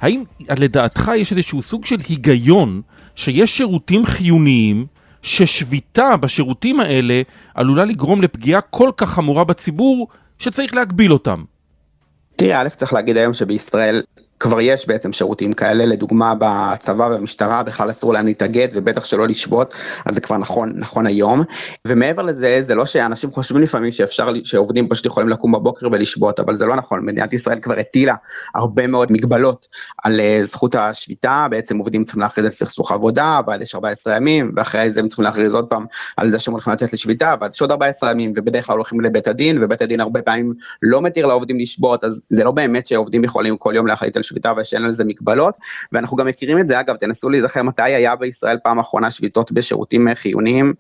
האם 0.01 0.23
לדעתך 0.41 1.11
יש 1.17 1.33
איזשהו 1.33 1.63
סוג 1.63 1.85
של 1.85 1.97
היגיון 2.09 2.83
שיש 3.15 3.57
שירותים 3.57 4.07
חיוניים 4.07 4.87
ששביתה 5.25 6.17
בשירותים 6.17 6.81
האלה 6.81 7.23
עלולה 7.55 7.85
לגרום 7.85 8.23
לפגיעה 8.23 8.61
כל 8.61 8.91
כך 8.97 9.11
חמורה 9.11 9.45
בציבור 9.45 10.09
שצריך 10.39 10.75
להגביל 10.75 11.13
אותם? 11.13 11.45
תראה, 12.37 12.61
א', 12.61 12.69
צריך 12.69 12.93
להגיד 12.93 13.17
היום 13.17 13.35
שבישראל 13.35 14.03
כבר 14.41 14.61
יש 14.61 14.89
בעצם 14.89 15.13
שירותים 15.13 15.53
כאלה, 15.53 15.87
לדוגמה 15.87 16.35
בצבא 16.39 17.05
ובמשטרה 17.05 17.63
בכלל 17.63 17.91
אסור 17.91 18.13
להם 18.13 18.27
להתאגד 18.27 18.69
ובטח 18.73 19.05
שלא 19.05 19.29
לשבות, 19.29 19.75
אז 20.07 20.15
זה 20.15 20.21
כבר 20.21 20.37
נכון, 20.37 20.73
נכון 20.77 21.07
היום. 21.07 21.43
ומעבר 21.89 22.23
לזה, 22.23 22.63
זה 22.63 22.75
לא 22.75 22.87
שאנשים 22.87 23.33
חושבים 23.33 23.63
לפעמים 23.63 23.93
שאפשר, 23.93 24.33
שעובדים 24.45 24.89
פשוט 24.89 25.07
יכולים 25.07 25.29
לקום 25.29 25.53
בבוקר 25.53 25.87
ולשבות, 25.93 26.41
אבל 26.41 26.55
זה 26.55 26.67
לא 26.67 26.77
נכון, 26.77 27.07
מדינת 27.07 27.33
ישראל 27.33 27.59
כבר 27.61 27.79
הטילה 27.79 28.15
הרבה 28.55 28.87
מאוד 28.87 29.13
מגבלות 29.13 29.67
על 30.05 30.21
אה, 30.21 30.39
זכות 30.43 30.75
השביתה, 30.75 31.47
בעצם 31.51 31.79
עובדים 31.79 32.05
צריכים 32.05 32.23
להכריז 32.23 32.45
על 32.45 32.51
סכסוך 32.51 32.93
עבודה, 32.93 33.41
ועד 33.47 33.63
יש 33.63 33.75
14 33.75 34.17
ימים, 34.17 34.53
ואחרי 34.57 34.91
זה 34.91 35.01
הם 35.01 35.07
צריכים 35.07 35.25
להכריז 35.25 35.55
עוד 35.55 35.67
פעם 35.67 35.85
על 36.17 36.31
זה 36.31 36.39
שהם 36.39 36.53
הולכים 36.53 36.73
לצאת 36.73 36.93
לשביתה, 36.93 37.35
ועד 37.41 37.55
יש 37.55 37.61
עוד 37.61 37.71
14 37.71 38.11
ימים, 38.11 38.33
ובדרך 38.37 38.67
כלל 38.67 38.77
הולכים 38.77 39.01
לבית 39.01 39.29
הדין, 39.29 39.59
ובית 39.63 39.83
הדין 39.83 40.01
הרבה 40.01 40.23
פעמים 40.23 40.53
לא 40.83 41.03
מתיר 41.03 41.27
לעובדים 41.27 41.61
לשבות, 41.61 42.05
אז 42.05 42.27
זה 42.31 42.45
לא 42.45 42.51
באמת 42.51 42.87
שעובדים 42.87 43.25
יכולים 43.25 43.57
כל 43.57 43.73
יום 43.77 43.87
להחליט 43.87 44.17
על 44.17 44.23
שביתה 44.25 44.53
ושאין 44.57 44.85
על 44.85 44.91
זה 44.91 45.05
מגבלות, 45.05 45.55
ואנחנו 45.93 46.17
גם 46.17 46.27
מכירים 46.27 46.59
את 46.59 46.69
זה, 46.69 46.81
אגב, 46.81 46.97
תנסו 46.97 47.31
להיזכר 47.31 47.63
מתי 47.63 47.83
היה 47.83 48.17
בישראל 48.17 48.59
פעם 48.65 48.79
אחרונה 48.79 49.11
שביתות 49.11 49.53
בשירותים 49.53 50.09
חיוניים, 50.15 50.73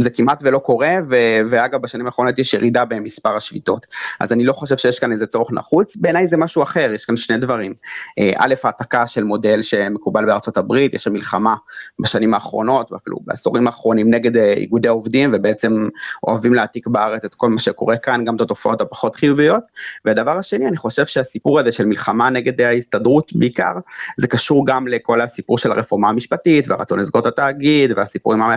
זה 0.00 0.10
כמעט 0.10 0.42
ולא 0.42 0.58
קורה, 0.58 0.96
ו- 1.08 1.40
ואגב 1.50 1.82
בשנים 1.82 2.06
האחרונות 2.06 2.38
יש 2.38 2.54
ירידה 2.54 2.84
במספר 2.84 3.36
השביתות. 3.36 3.86
אז 4.20 4.32
אני 4.32 4.44
לא 4.44 4.52
חושב 4.52 4.76
שיש 4.76 4.98
כאן 4.98 5.12
איזה 5.12 5.26
צורך 5.26 5.52
נחוץ, 5.52 5.96
בעיניי 5.96 6.26
זה 6.26 6.36
משהו 6.36 6.62
אחר, 6.62 6.90
יש 6.94 7.04
כאן 7.04 7.16
שני 7.16 7.38
דברים. 7.38 7.74
אה, 8.18 8.32
א', 8.38 8.54
העתקה 8.64 9.06
של 9.06 9.24
מודל 9.24 9.62
שמקובל 9.62 10.26
בארצות 10.26 10.56
הברית, 10.56 10.94
יש 10.94 11.04
שם 11.04 11.12
מלחמה 11.12 11.54
בשנים 11.98 12.34
האחרונות, 12.34 12.92
ואפילו 12.92 13.16
בעשורים 13.24 13.66
האחרונים 13.66 14.10
נגד 14.10 14.36
אה, 14.36 14.52
איגודי 14.52 14.88
העובדים, 14.88 15.30
ובעצם 15.34 15.88
אוהבים 16.26 16.54
להעתיק 16.54 16.86
בארץ 16.86 17.24
את 17.24 17.34
כל 17.34 17.48
מה 17.48 17.58
שקורה 17.58 17.96
כאן, 17.96 18.24
גם 18.24 18.36
את 18.36 18.40
התופעות 18.40 18.80
הפחות 18.80 19.16
חיוביות. 19.16 19.64
והדבר 20.04 20.38
השני, 20.38 20.68
אני 20.68 20.76
חושב 20.76 21.06
שהסיפור 21.06 21.60
הזה 21.60 21.72
של 21.72 21.86
מלחמה 21.86 22.30
נגד 22.30 22.60
ההסתדרות 22.60 23.32
בעיקר, 23.32 23.72
זה 24.16 24.26
קשור 24.26 24.66
גם 24.66 24.88
לכל 24.88 25.20
הסיפור 25.20 25.58
של 25.58 25.72
הרפורמה 25.72 26.08
המשפטית, 26.08 26.68
והרצון 26.68 26.98
לסגור 26.98 27.20
את 27.20 27.26
התאגיד, 27.26 27.92
והסיפור 27.96 28.32
עם. 28.32 28.56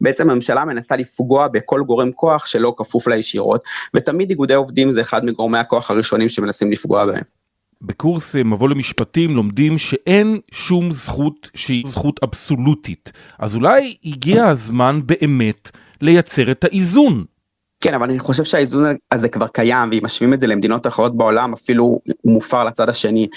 בעצם 0.00 0.30
הממשלה 0.30 0.64
מנסה 0.64 0.96
לפגוע 0.96 1.48
בכל 1.48 1.82
גורם 1.86 2.12
כוח 2.12 2.46
שלא 2.46 2.74
כפוף 2.76 3.08
לה 3.08 3.16
ישירות, 3.16 3.64
ותמיד 3.94 4.30
איגודי 4.30 4.54
עובדים 4.54 4.90
זה 4.90 5.00
אחד 5.00 5.24
מגורמי 5.24 5.58
הכוח 5.58 5.90
הראשונים 5.90 6.28
שמנסים 6.28 6.72
לפגוע 6.72 7.06
בהם. 7.06 7.22
בקורס 7.82 8.34
מבוא 8.36 8.68
למשפטים 8.68 9.36
לומדים 9.36 9.78
שאין 9.78 10.40
שום 10.52 10.92
זכות 10.92 11.50
שהיא 11.54 11.84
זכות 11.86 12.20
אבסולוטית. 12.22 13.12
אז 13.38 13.54
אולי 13.54 13.96
הגיע 14.04 14.48
הזמן 14.48 15.00
באמת 15.06 15.70
לייצר 16.00 16.50
את 16.50 16.64
האיזון 16.64 17.24
כן, 17.80 17.94
אבל 17.94 18.10
אני 18.10 18.18
חושב 18.18 18.44
שהאיזון 18.44 18.84
הזה 19.12 19.28
כבר 19.28 19.46
קיים, 19.46 19.88
ואם 19.92 20.00
משווים 20.02 20.34
את 20.34 20.40
זה 20.40 20.46
למדינות 20.46 20.86
אחרות 20.86 21.16
בעולם, 21.16 21.52
אפילו 21.52 21.84
הוא 22.22 22.32
מופר 22.32 22.64
לצד 22.64 22.88
השני. 22.88 23.28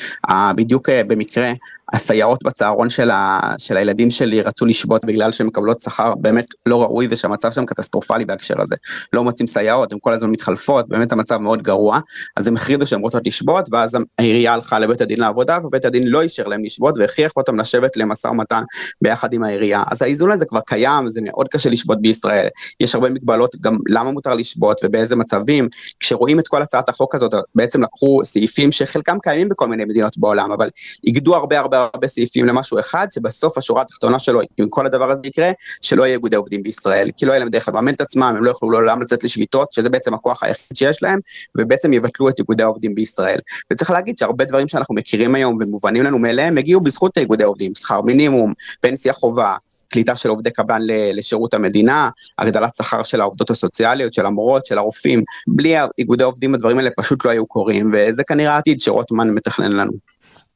בדיוק 0.56 0.89
אה, 0.89 1.03
במקרה, 1.03 1.51
הסייעות 1.93 2.43
בצהרון 2.43 2.89
של, 2.89 3.12
ה, 3.12 3.39
של 3.58 3.77
הילדים 3.77 4.12
שלי 4.12 4.41
רצו 4.41 4.65
לשבות 4.65 5.06
בגלל 5.06 5.32
שהן 5.32 5.47
מקבלות 5.47 5.82
שכר 5.82 6.15
באמת 6.15 6.45
לא 6.65 6.82
ראוי, 6.82 7.08
ושהמצב 7.10 7.51
שם 7.51 7.65
קטסטרופלי 7.65 8.25
בהקשר 8.25 8.62
הזה. 8.62 8.75
לא 9.13 9.23
מוצאים 9.23 9.47
סייעות, 9.47 9.93
הן 9.93 9.97
כל 10.01 10.13
הזמן 10.13 10.29
מתחלפות, 10.29 10.88
באמת 10.88 11.12
המצב 11.12 11.38
מאוד 11.38 11.62
גרוע, 11.62 11.99
אז 12.38 12.47
הם 12.47 12.56
החרידו 12.56 12.86
שהן 12.86 13.01
רוצות 13.01 13.27
לשבות, 13.27 13.69
ואז 13.71 13.97
העירייה 14.19 14.53
הלכה 14.53 14.79
לבית 14.79 15.01
הדין 15.01 15.19
לעבודה, 15.19 15.58
ובית 15.63 15.86
הדין 15.86 16.08
לא 16.08 16.21
אישר 16.21 16.47
להם 16.47 16.63
לשבות, 16.63 16.97
והכריח 16.97 17.32
אותם 17.38 17.60
לשבת 17.60 17.97
למשא 17.97 18.27
ומתן 18.27 18.63
ביחד 19.01 19.34
עם 19.34 19.43
העירייה. 19.43 19.84
אז 19.91 20.01
האיזון 20.01 20.32
הזה 20.32 20.45
כבר 20.45 20.60
קיים, 20.65 21.10
זה 21.10 21.21
מאוד 21.23 21.47
קשה 21.47 21.69
לשבות 21.69 22.01
בישראל. 22.01 22.47
יש 22.79 22.95
הרבה 22.95 23.10
מגבלות, 23.10 23.56
גם 23.62 23.77
למה 23.89 24.12
מותר 24.12 24.33
אפשר 24.34 24.39
לשבות 24.39 24.82
ובאיזה 24.84 25.15
מצבים. 25.15 25.69
כשרואים 26.00 26.39
את 26.39 26.48
כל 26.48 26.62
הצעת 26.62 26.89
החוק 26.89 27.15
הזאת, 27.15 27.34
בעצם 27.56 27.84
לקחו 27.84 28.22
סעיפים 28.24 28.72
שחלקם 28.72 29.17
קיימים 29.24 29.50
בכל 29.50 29.67
מיני 29.67 29.86
מדינות 29.86 30.17
בעולם, 30.17 30.52
אבל 30.52 30.69
איגדו 31.04 31.36
הרבה 31.36 31.60
הרבה 31.60 31.89
הרבה 31.93 32.08
סעיפים 32.08 32.46
למשהו 32.46 32.80
אחד, 32.80 33.08
שבסוף 33.12 33.58
השורה 33.58 33.82
התחתונה 33.82 34.19
שלו, 34.19 34.41
אם 34.60 34.69
כל 34.69 34.86
הדבר 34.86 35.12
הזה 35.12 35.22
יקרה, 35.24 35.52
שלא 35.82 36.04
יהיה 36.04 36.13
איגודי 36.13 36.36
עובדים 36.36 36.63
בישראל, 36.63 37.10
כי 37.17 37.26
לא 37.26 37.32
יהיה 37.32 37.39
להם 37.39 37.50
דרך 37.50 37.67
לממן 37.67 37.93
את 37.93 38.02
עצמם, 38.02 38.34
הם 38.38 38.43
לא 38.43 38.50
יוכלו 38.50 38.72
לעולם 38.72 39.02
לצאת 39.02 39.24
לשביתות, 39.24 39.74
שזה 39.74 39.89
בעצם 39.89 40.13
הכוח 40.13 40.43
היחיד 40.43 40.78
שיש 40.78 41.04
להם, 41.04 41.19
ובעצם 41.58 41.93
יבטלו 41.93 42.30
את 42.30 42.39
איגודי 42.39 42.63
העובדים 42.63 42.96
בישראל. 42.96 43.39
וצריך 43.72 43.91
להגיד 43.91 44.17
שהרבה 44.17 44.46
דברים 44.46 44.67
שאנחנו 44.67 44.96
מכירים 44.96 45.36
היום 45.36 45.58
ומובנים 45.62 46.04
לנו 46.04 46.19
מאליהם, 46.19 46.58
הגיעו 46.58 46.82
בזכות 46.82 47.17
איגודי 47.17 47.43
עובדים, 47.43 47.76
שכר 47.76 48.02
מינימום, 48.02 48.54
פנסיה 48.82 49.13
חובה, 49.13 49.56
קליטה 49.93 50.15
של 50.15 50.30
עובדי 50.30 50.52
קבלן 50.52 50.82
לשירות 51.13 51.54
המדינה, 51.54 52.10
הגדלת 52.39 52.76
שכר 52.76 53.04
של 53.04 53.22
העובדות 53.22 53.50
הסוציאליות, 53.50 54.13
של 54.13 54.22
המורות, 54.25 54.65
של 54.65 54.77
הרופאים. 54.77 55.23
בלי 55.47 55.75
איגודי 55.97 56.23
עובדים 56.23 56.53
הדברים 56.53 56.77
האלה 56.77 56.89
פשוט 56.97 57.25
לא 57.25 57.31
היו 57.31 57.45
קורים, 57.45 57.91
וזה 57.93 58.23
כנראה 58.23 58.53
העתיד 58.53 58.79
שרוטמן 58.79 59.29
מתכנן 59.29 59.71
לנו. 59.71 59.91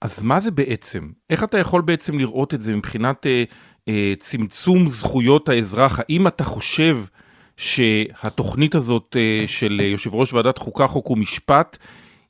אז 0.02 0.24
מה 0.24 0.40
זה 0.40 0.52
בעצם? 0.52 1.10
איך 1.30 1.44
אתה 1.44 1.58
יכול 1.58 1.82
בעצם 1.82 2.20
לראות 2.20 2.54
את 2.54 2.62
זה 2.62 2.76
מבחינת 2.76 3.26
אה, 3.26 3.44
אה, 3.88 4.14
צמצום 4.20 4.90
זכויות 4.90 5.50
האזרח? 5.50 6.00
האם 6.00 6.28
אתה 6.28 6.44
חושב 6.44 6.98
שהתוכנית 7.58 8.76
הזאת 8.76 9.16
אה, 9.20 9.48
של 9.48 9.80
יושב 9.84 10.14
ראש 10.14 10.34
ועדת 10.34 10.58
חוקה, 10.58 10.88
חוק 10.88 11.10
ומשפט, 11.10 11.78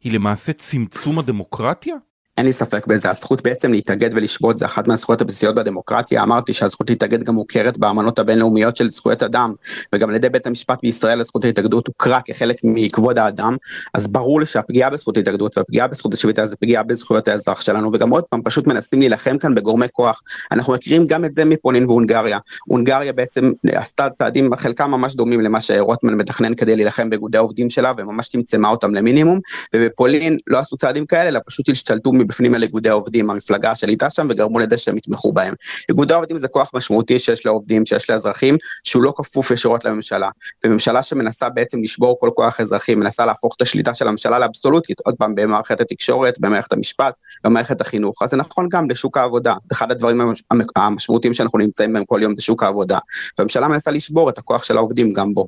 היא 0.04 0.12
למעשה 0.12 0.54
צמצום 0.54 1.20
הדמוקרטיה? 1.20 1.96
אין 2.38 2.46
לי 2.46 2.54
ספק 2.54 2.88
בזה, 2.88 3.10
הזכות 3.10 3.44
בעצם 3.44 3.72
להתאגד 3.72 4.10
ולשבות 4.14 4.58
זה 4.58 4.66
אחת 4.66 4.88
מהזכויות 4.88 5.22
הבסיסיות 5.22 5.56
בדמוקרטיה, 5.56 6.24
אמרתי 6.24 6.54
שהזכות 6.54 6.90
להתאגד 6.90 7.24
גם 7.24 7.34
מוכרת 7.34 7.78
באמנות 7.78 8.20
הבינלאומיות 8.20 8.78
של 8.78 8.92
זכויות 8.92 9.24
אדם, 9.24 9.54
וגם 9.96 10.10
על 10.10 10.16
ידי 10.16 10.30
בית 10.30 10.46
המשפט 10.46 10.80
בישראל 10.82 11.20
הזכות 11.20 11.44
להתאגדות 11.44 11.88
הוכרה 11.88 12.20
כחלק 12.26 12.56
מכבוד 12.64 13.20
האדם, 13.20 13.56
אז 13.94 14.08
ברור 14.08 14.40
לי 14.40 14.46
שהפגיעה 14.46 14.90
בזכות 14.90 15.18
להתאגדות 15.18 15.58
והפגיעה 15.58 15.88
בזכות 15.88 16.14
השביתה 16.14 16.46
זה 16.46 16.56
פגיעה 16.56 16.84
בזכויות 16.84 17.28
האזרח 17.28 17.62
שלנו, 17.62 17.92
וגם 17.94 18.10
עוד 18.10 18.24
פעם 18.24 18.42
פשוט 18.44 18.68
מנסים 18.68 19.00
להילחם 19.00 19.38
כאן 19.38 19.56
בגורמי 19.56 19.88
כוח, 19.92 20.22
אנחנו 20.52 20.74
מכירים 20.74 21.06
גם 21.08 21.26
את 21.26 21.34
זה 21.34 21.46
מפולין 21.46 21.86
והונגריה, 21.86 22.40
הונגריה 22.66 23.14
בעצם 23.14 23.52
עשתה 23.72 24.10
צעדים 24.10 24.56
חלקם 24.58 24.92
ממש 24.92 25.16
דומים 25.16 25.42
למה 25.42 25.62
שרוטמן 25.62 26.14
מתכנן 26.14 26.54
כדי 26.54 26.76
להילחם 26.76 27.10
באיגודי 27.10 27.38
העובדים 27.38 27.70
שלה, 27.70 27.92
וממש 27.98 28.36
אותם 28.70 28.96
למינימום, 28.96 29.40
לא 30.48 30.60
כאלה, 31.06 31.30
אלא 31.30 31.40
פשוט 31.46 31.70
מבפנים 32.28 32.54
על 32.54 32.64
איגודי 32.64 32.90
העובדים, 32.90 33.30
המפלגה 33.30 33.76
שליטה 33.76 34.10
שם, 34.10 34.28
וגרמו 34.30 34.60
לזה 34.60 34.78
שהם 34.78 34.98
יתמכו 34.98 35.32
בהם. 35.34 35.54
איגודי 35.90 36.14
העובדים 36.14 36.38
זה 36.38 36.48
כוח 36.48 36.72
משמעותי 36.74 37.20
שיש 37.20 37.46
לעובדים, 37.46 37.86
שיש 37.86 38.10
לאזרחים, 38.10 38.58
שהוא 38.84 39.04
לא 39.04 39.14
כפוף 39.18 39.52
ישירות 39.52 39.86
לממשלה. 39.86 40.30
וממשלה 40.66 41.04
שמנסה 41.04 41.50
בעצם 41.50 41.82
לשבור 41.82 42.18
כל 42.20 42.30
כוח 42.36 42.60
אזרחי, 42.60 42.96
מנסה 42.96 43.26
להפוך 43.26 43.56
את 43.58 43.62
השליטה 43.62 43.94
של 43.94 44.08
הממשלה 44.08 44.40
לאבסולוטית, 44.40 45.00
עוד 45.00 45.16
פעם 45.16 45.36
במערכת 45.36 45.82
התקשורת, 45.82 46.40
במערכת 46.40 46.74
המשפט, 46.74 47.14
במערכת 47.44 47.82
החינוך. 47.82 48.24
אז 48.24 48.30
זה 48.30 48.38
נכון 48.38 48.68
גם 48.72 48.90
לשוק 48.90 49.18
העבודה. 49.18 49.56
אחד 49.72 49.92
הדברים 49.92 50.22
המשמעותיים 50.76 51.34
שאנחנו 51.34 51.60
נמצאים 51.60 51.94
בהם 51.94 52.06
כל 52.06 52.20
יום 52.24 52.36
זה 52.36 52.42
שוק 52.42 52.64
העבודה. 52.64 53.00
והממשלה 53.38 53.68
מנסה 53.68 53.92
לשבור 53.92 54.30
את 54.30 54.38
הכוח 54.38 54.64
של 54.64 54.78
העובדים 54.78 55.14
גם 55.14 55.34
בו. 55.34 55.48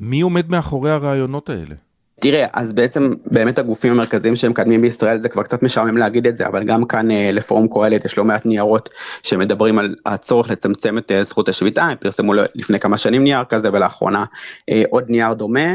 מי 0.00 0.20
עומד 0.20 0.50
מאחורי 0.50 0.90
הרעיונות 0.90 1.48
האלה? 1.48 1.89
תראה, 2.20 2.46
אז 2.52 2.72
בעצם 2.72 3.12
באמת 3.26 3.58
הגופים 3.58 3.92
המרכזיים 3.92 4.36
שמקדמים 4.36 4.80
בישראל, 4.80 5.20
זה 5.20 5.28
כבר 5.28 5.42
קצת 5.42 5.62
משעמם 5.62 5.96
להגיד 5.96 6.26
את 6.26 6.36
זה, 6.36 6.46
אבל 6.46 6.64
גם 6.64 6.84
כאן 6.84 7.10
אה, 7.10 7.30
לפורום 7.32 7.68
קהלת 7.68 8.04
יש 8.04 8.18
לא 8.18 8.24
מעט 8.24 8.46
ניירות 8.46 8.88
שמדברים 9.22 9.78
על 9.78 9.94
הצורך 10.06 10.50
לצמצם 10.50 10.98
את 10.98 11.12
אה, 11.12 11.24
זכות 11.24 11.48
השביתה, 11.48 11.84
הם 11.84 11.96
פרסמו 12.00 12.32
לפני 12.54 12.80
כמה 12.80 12.98
שנים 12.98 13.24
נייר 13.24 13.44
כזה 13.44 13.68
ולאחרונה 13.72 14.24
אה, 14.70 14.82
עוד 14.90 15.10
נייר 15.10 15.32
דומה, 15.32 15.68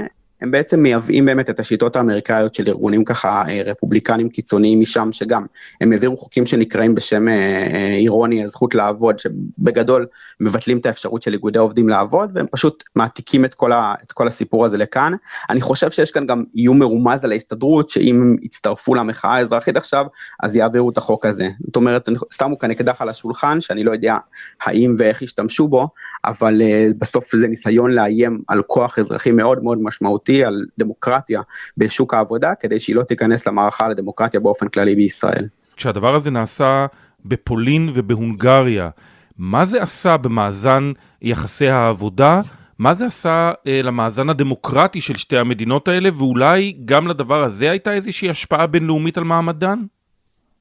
הם 0.46 0.52
בעצם 0.52 0.80
מייבאים 0.80 1.26
באמת 1.26 1.50
את 1.50 1.60
השיטות 1.60 1.96
האמריקאיות 1.96 2.54
של 2.54 2.68
ארגונים 2.68 3.04
ככה 3.04 3.44
אה, 3.48 3.62
רפובליקנים 3.66 4.30
קיצוניים 4.30 4.80
משם, 4.80 5.10
שגם 5.12 5.46
הם 5.82 5.92
העבירו 5.92 6.18
חוקים 6.18 6.46
שנקראים 6.46 6.96
בשם 6.96 7.28
אה, 7.28 7.34
אה, 7.34 7.96
אירוני 7.96 8.44
הזכות 8.44 8.76
לעבוד, 8.76 9.20
שבגדול 9.20 10.06
מבטלים 10.40 10.78
את 10.78 10.86
האפשרות 10.86 11.22
של 11.22 11.34
איגודי 11.34 11.60
עובדים 11.60 11.90
לעבוד, 11.90 12.32
והם 12.34 12.46
פשוט 12.52 12.84
מעתיקים 12.96 13.46
את 13.46 13.54
כל, 13.54 13.72
ה, 13.72 13.94
את 14.04 14.12
כל 14.12 14.28
הסיפור 14.28 14.66
הזה 14.66 14.78
לכאן. 14.78 15.14
אני 15.50 15.62
חושב 15.62 15.92
שיש 15.92 16.12
כאן 16.12 16.28
גם 16.28 16.44
איום 16.56 16.80
מרומז 16.80 17.24
על 17.24 17.32
ההסתדרות, 17.32 17.90
שאם 17.90 18.16
הם 18.16 18.36
יצטרפו 18.42 18.96
למחאה 18.96 19.36
האזרחית 19.36 19.78
עכשיו, 19.78 20.06
אז 20.44 20.56
יעבירו 20.56 20.90
את 20.90 20.98
החוק 20.98 21.26
הזה. 21.26 21.48
זאת 21.66 21.76
אומרת, 21.76 22.10
שמו 22.34 22.60
כאן 22.60 22.72
אקדח 22.72 23.02
על 23.02 23.10
השולחן, 23.10 23.62
שאני 23.62 23.84
לא 23.84 23.92
יודע 23.92 24.18
האם 24.62 24.96
ואיך 24.98 25.22
ישתמשו 25.22 25.68
בו, 25.68 25.88
אבל 26.26 26.62
בסוף 26.98 27.36
זה 27.36 27.48
ניסיון 27.48 27.92
לאיים 27.92 28.42
על 28.48 28.62
כוח 28.68 29.00
אזרחי 29.00 29.32
מאוד 29.32 29.64
מאוד 29.64 29.78
משמעותי. 29.82 30.35
משמעותי 30.36 30.46
על 30.46 30.66
דמוקרטיה 30.78 31.42
בשוק 31.78 32.14
העבודה, 32.14 32.56
כדי 32.60 32.80
שהיא 32.80 32.96
לא 32.96 33.04
תיכנס 33.04 33.48
למערכה 33.48 33.88
לדמוקרטיה 33.88 34.40
באופן 34.40 34.68
כללי 34.68 34.96
בישראל. 34.96 35.48
כשהדבר 35.76 36.16
הזה 36.16 36.32
נעשה 36.32 36.86
בפולין 37.26 37.92
ובהונגריה, 37.96 38.90
מה 39.38 39.66
זה 39.66 39.82
עשה 39.82 40.18
במאזן 40.18 40.92
יחסי 41.22 41.68
העבודה? 41.68 42.40
מה 42.80 42.94
זה 42.94 43.06
עשה 43.06 43.52
אה, 43.68 43.82
למאזן 43.84 44.30
הדמוקרטי 44.30 45.02
של 45.02 45.16
שתי 45.16 45.38
המדינות 45.38 45.88
האלה, 45.88 46.10
ואולי 46.18 46.78
גם 46.86 47.08
לדבר 47.08 47.44
הזה 47.44 47.72
הייתה 47.72 47.94
איזושהי 47.94 48.30
השפעה 48.30 48.68
בינלאומית 48.68 49.18
על 49.18 49.24
מעמדן? 49.24 49.80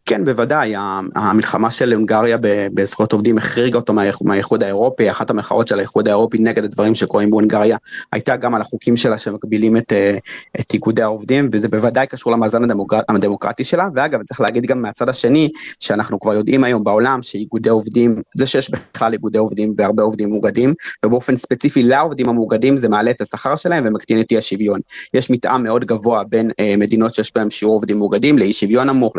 כן, 0.07 0.25
בוודאי, 0.25 0.75
המלחמה 1.15 1.71
של 1.71 1.93
הונגריה 1.93 2.37
בזכויות 2.75 3.13
עובדים 3.13 3.39
החריגה 3.39 3.79
אותו 3.79 3.93
מהאיחוד 4.21 4.63
האירופי, 4.63 5.11
אחת 5.11 5.31
המחאות 5.31 5.69
של 5.69 5.79
האיחוד 5.79 6.09
האירופי 6.09 6.37
נגד 6.41 6.65
הדברים 6.65 6.95
שקורים 6.95 7.31
בהונגריה 7.31 7.77
הייתה 8.13 8.37
גם 8.37 8.55
על 8.55 8.61
החוקים 8.61 8.97
שלה 8.97 9.19
שמגבילים 9.19 9.77
את, 9.77 9.93
אה, 9.93 10.17
את 10.61 10.75
איגודי 10.75 11.03
העובדים, 11.03 11.49
וזה 11.53 11.69
בוודאי 11.69 12.07
קשור 12.07 12.33
למאזן 12.33 12.65
הדמוקרט, 12.65 13.05
הדמוקרטי 13.09 13.65
שלה, 13.65 13.89
ואגב, 13.95 14.23
צריך 14.23 14.41
להגיד 14.41 14.67
גם 14.67 14.83
מהצד 14.83 15.09
השני, 15.09 15.51
שאנחנו 15.81 16.21
כבר 16.21 16.35
יודעים 16.35 16.65
היום 16.65 16.85
בעולם 16.85 17.23
שאיגודי 17.23 17.69
עובדים, 17.69 18.23
זה 18.37 18.47
שיש 18.47 18.71
בכלל 18.71 19.13
איגודי 19.13 19.39
עובדים 19.39 19.75
והרבה 19.79 20.03
עובדים 20.03 20.31
מאוגדים, 20.31 20.75
ובאופן 21.05 21.37
ספציפי 21.37 21.83
לעובדים 21.83 22.29
המאוגדים 22.29 22.77
זה 22.77 22.89
מעלה 22.89 23.11
את 23.11 23.21
השכר 23.21 23.57
שלהם 23.57 23.87
ומקטין 23.87 24.21
את 24.21 24.33
אי 24.33 24.39
השוויון. 24.39 24.81
יש 25.15 25.31
מתאם 25.31 25.63
מאוד 25.63 25.85
גבוה 25.85 26.25
בין 26.25 26.51
אה, 26.61 26.75
מדינות 26.79 27.15
שיש 27.15 27.33
בהן 27.35 27.51
שיעור 27.51 27.75
עובדים 27.75 27.99
מאוגדים 27.99 28.39
לאי 28.39 28.53
שוויון 28.53 28.89
נמוך, 28.89 29.15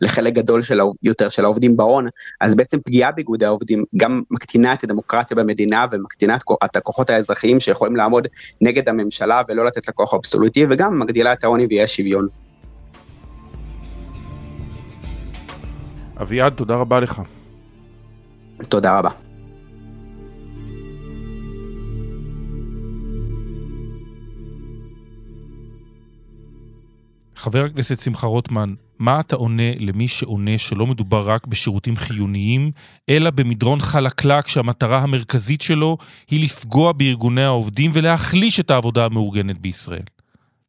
לחלק 0.00 0.32
גדול 0.32 0.62
של, 0.62 0.80
יותר 1.02 1.28
של 1.28 1.44
העובדים 1.44 1.76
בהון, 1.76 2.08
אז 2.40 2.54
בעצם 2.54 2.78
פגיעה 2.84 3.12
באיגודי 3.12 3.46
העובדים 3.46 3.84
גם 3.96 4.22
מקטינה 4.30 4.72
את 4.72 4.84
הדמוקרטיה 4.84 5.36
במדינה 5.36 5.86
ומקטינה 5.90 6.36
את 6.64 6.76
הכוחות 6.76 7.10
האזרחיים 7.10 7.60
שיכולים 7.60 7.96
לעמוד 7.96 8.26
נגד 8.60 8.88
הממשלה 8.88 9.42
ולא 9.48 9.64
לתת 9.64 9.88
לכוח 9.88 10.14
אבסולוטי, 10.14 10.66
וגם 10.70 10.98
מגדילה 10.98 11.32
את 11.32 11.44
העוני 11.44 11.66
ואי 11.66 11.82
השוויון. 11.82 12.26
אביעד, 16.22 16.52
תודה 16.52 16.74
רבה 16.74 17.00
לך. 17.00 17.22
תודה 18.68 18.98
רבה. 18.98 19.10
חבר 27.36 27.64
הכנסת 27.64 28.00
שמחה 28.00 28.26
רוטמן, 28.26 28.74
מה 29.02 29.20
אתה 29.20 29.36
עונה 29.36 29.70
למי 29.80 30.08
שעונה 30.08 30.58
שלא 30.58 30.86
מדובר 30.86 31.22
רק 31.26 31.46
בשירותים 31.46 31.96
חיוניים, 31.96 32.70
אלא 33.10 33.30
במדרון 33.30 33.78
חלקלק 33.80 34.48
שהמטרה 34.48 34.98
המרכזית 34.98 35.62
שלו 35.62 35.96
היא 36.30 36.44
לפגוע 36.44 36.92
בארגוני 36.92 37.44
העובדים 37.44 37.90
ולהחליש 37.94 38.60
את 38.60 38.70
העבודה 38.70 39.04
המאורגנת 39.04 39.58
בישראל? 39.58 40.06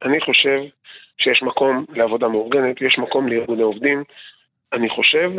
אני 0.05 0.21
חושב 0.21 0.59
שיש 1.17 1.43
מקום 1.43 1.85
לעבודה 1.89 2.27
מאורגנת, 2.27 2.81
יש 2.81 2.99
מקום 2.99 3.27
לארגוני 3.27 3.61
עובדים. 3.61 4.03
אני 4.73 4.89
חושב 4.89 5.31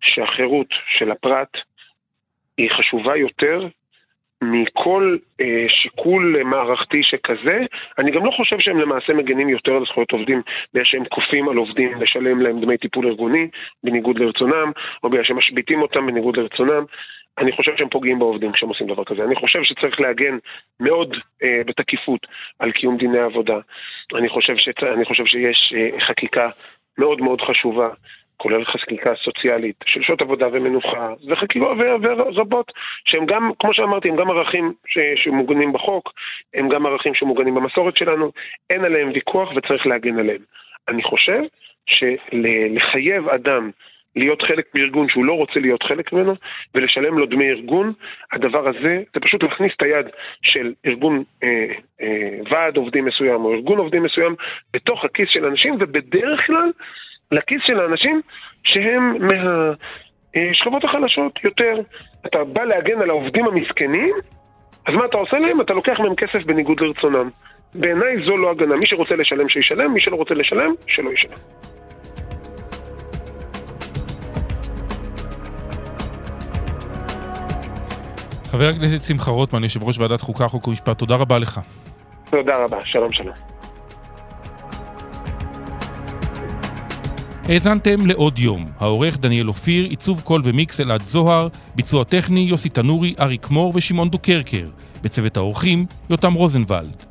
שהחירות 0.00 0.70
של 0.98 1.10
הפרט 1.10 1.52
היא 2.58 2.70
חשובה 2.70 3.16
יותר 3.16 3.68
מכל 4.42 5.16
אה, 5.40 5.64
שיקול 5.68 6.42
מערכתי 6.44 7.02
שכזה, 7.02 7.58
אני 7.98 8.10
גם 8.10 8.26
לא 8.26 8.30
חושב 8.30 8.58
שהם 8.58 8.80
למעשה 8.80 9.12
מגנים 9.12 9.48
יותר 9.48 9.72
על 9.72 9.84
זכויות 9.84 10.10
עובדים 10.10 10.42
בגלל 10.74 10.84
שהם 10.84 11.04
כופים 11.04 11.48
על 11.48 11.56
עובדים 11.56 12.00
לשלם 12.00 12.40
להם 12.40 12.60
דמי 12.60 12.78
טיפול 12.78 13.06
ארגוני 13.06 13.48
בניגוד 13.84 14.18
לרצונם, 14.18 14.72
או 15.04 15.10
בגלל 15.10 15.24
שהם 15.24 15.38
משביתים 15.38 15.82
אותם 15.82 16.06
בניגוד 16.06 16.36
לרצונם. 16.36 16.84
אני 17.38 17.52
חושב 17.52 17.76
שהם 17.76 17.88
פוגעים 17.88 18.18
בעובדים 18.18 18.52
כשהם 18.52 18.68
עושים 18.68 18.86
דבר 18.86 19.04
כזה. 19.04 19.24
אני 19.24 19.36
חושב 19.36 19.62
שצריך 19.62 20.00
להגן 20.00 20.38
מאוד 20.80 21.16
אה, 21.42 21.62
בתקיפות 21.66 22.26
על 22.58 22.72
קיום 22.72 22.96
דיני 22.96 23.18
עבודה. 23.18 23.58
אני 24.14 24.28
חושב, 24.28 24.56
שצ... 24.56 24.82
אני 24.82 25.04
חושב 25.04 25.26
שיש 25.26 25.72
אה, 25.76 26.00
חקיקה 26.00 26.50
מאוד 26.98 27.20
מאוד 27.20 27.40
חשובה 27.40 27.88
כולל 28.38 28.64
חקיקה 28.64 29.14
סוציאלית 29.24 29.76
של 29.86 30.02
שעות 30.02 30.20
עבודה 30.20 30.46
ומנוחה, 30.52 31.14
וחקיקות 31.28 31.78
רבות, 32.34 32.72
שהם 33.04 33.26
גם, 33.26 33.50
כמו 33.58 33.74
שאמרתי, 33.74 34.08
הם 34.08 34.16
גם 34.16 34.30
ערכים 34.30 34.72
ש, 34.86 34.98
שמוגנים 35.24 35.72
בחוק, 35.72 36.12
הם 36.54 36.68
גם 36.68 36.86
ערכים 36.86 37.14
שמוגנים 37.14 37.54
במסורת 37.54 37.96
שלנו, 37.96 38.30
אין 38.70 38.84
עליהם 38.84 39.10
ויכוח 39.14 39.50
וצריך 39.56 39.86
להגן 39.86 40.18
עליהם. 40.18 40.42
אני 40.88 41.02
חושב 41.02 41.40
שלחייב 41.86 43.28
אדם 43.28 43.70
להיות 44.16 44.42
חלק 44.42 44.66
מארגון 44.74 45.08
שהוא 45.08 45.24
לא 45.24 45.32
רוצה 45.32 45.60
להיות 45.60 45.82
חלק 45.82 46.12
ממנו, 46.12 46.34
ולשלם 46.74 47.18
לו 47.18 47.26
דמי 47.26 47.48
ארגון, 47.50 47.92
הדבר 48.32 48.68
הזה 48.68 49.02
זה 49.14 49.20
פשוט 49.20 49.42
להכניס 49.42 49.72
את 49.76 49.82
היד 49.82 50.06
של 50.42 50.72
ארגון 50.86 51.22
אה, 51.42 51.66
אה, 52.00 52.38
ועד 52.50 52.76
עובדים 52.76 53.04
מסוים 53.04 53.44
או 53.44 53.54
ארגון 53.54 53.78
עובדים 53.78 54.02
מסוים 54.02 54.34
בתוך 54.72 55.04
הכיס 55.04 55.28
של 55.30 55.44
אנשים, 55.44 55.74
ובדרך 55.80 56.46
כלל 56.46 56.70
לכיס 57.32 57.60
של 57.66 57.80
האנשים 57.80 58.20
שהם 58.64 59.14
מהשכבות 60.34 60.84
החלשות 60.84 61.44
יותר. 61.44 61.80
אתה 62.26 62.44
בא 62.44 62.64
להגן 62.64 63.00
על 63.02 63.10
העובדים 63.10 63.46
המסכנים, 63.46 64.14
אז 64.86 64.94
מה 64.94 65.04
אתה 65.04 65.16
עושה 65.16 65.38
להם? 65.38 65.60
אתה 65.60 65.72
לוקח 65.72 66.00
מהם 66.00 66.14
כסף 66.14 66.44
בניגוד 66.46 66.80
לרצונם. 66.80 67.28
בעיניי 67.74 68.16
זו 68.26 68.36
לא 68.36 68.50
הגנה. 68.50 68.76
מי 68.76 68.86
שרוצה 68.86 69.14
לשלם 69.14 69.48
שישלם, 69.48 69.92
מי 69.92 70.00
שלא 70.00 70.16
רוצה 70.16 70.34
לשלם, 70.34 70.74
שלא 70.86 71.10
ישלם. 71.10 71.36
חבר 78.44 78.64
הכנסת 78.64 79.08
שמחה 79.08 79.30
רוטמן, 79.30 79.62
יושב 79.62 79.84
ראש 79.84 79.98
ועדת 79.98 80.20
חוקה, 80.20 80.48
חוק 80.48 80.68
ומשפט, 80.68 80.98
תודה 80.98 81.16
רבה 81.16 81.38
לך. 81.38 81.60
תודה 82.30 82.64
רבה, 82.64 82.78
שלום 82.84 83.12
שלום. 83.12 83.57
האזנתם 87.48 88.06
לעוד 88.06 88.38
יום. 88.38 88.66
העורך 88.80 89.18
דניאל 89.18 89.48
אופיר, 89.48 89.86
עיצוב 89.86 90.20
קול 90.20 90.42
ומיקס 90.44 90.80
אלעד 90.80 91.02
זוהר, 91.02 91.48
ביצוע 91.74 92.04
טכני 92.04 92.40
יוסי 92.40 92.68
תנורי, 92.68 93.14
אריק 93.20 93.50
מור 93.50 93.72
ושמעון 93.74 94.10
דוקרקר. 94.10 94.68
בצוות 95.02 95.36
האורחים, 95.36 95.86
יותם 96.10 96.32
רוזנבלד. 96.32 97.02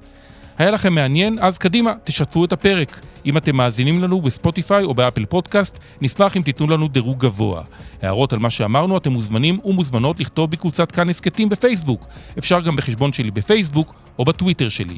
היה 0.58 0.71
לכם 0.71 0.93
מעניין? 0.93 1.38
אז 1.41 1.58
קדימה, 1.58 1.93
תשתפו 2.04 2.45
את 2.45 2.54
הפרק. 2.54 3.00
אם 3.26 3.38
אתם 3.38 3.56
מאזינים 3.56 4.04
לנו 4.04 4.21
בספוטיפיי 4.21 4.84
או 4.84 4.93
באפל 4.93 5.26
פודקאסט, 5.26 5.80
נשמח 6.02 6.38
אם 6.38 6.41
תיתנו 6.41 6.67
לנו 6.67 6.88
דירוג 6.88 7.19
גבוה. 7.19 7.62
הערות 8.02 8.34
על 8.34 8.39
מה 8.39 8.50
שאמרנו, 8.50 8.97
אתם 8.97 9.12
מוזמנים 9.12 9.60
ומוזמנות 9.65 10.19
לכתוב 10.19 10.52
בקבוצת 10.52 10.91
כאן 10.91 11.10
הסכתים 11.10 11.50
בפייסבוק. 11.50 12.08
אפשר 12.38 12.60
גם 12.60 12.76
בחשבון 12.76 13.13
שלי 13.13 13.32
בפייסבוק 13.32 13.93
או 14.19 14.26
בטוויטר 14.26 14.69
שלי. 14.69 14.97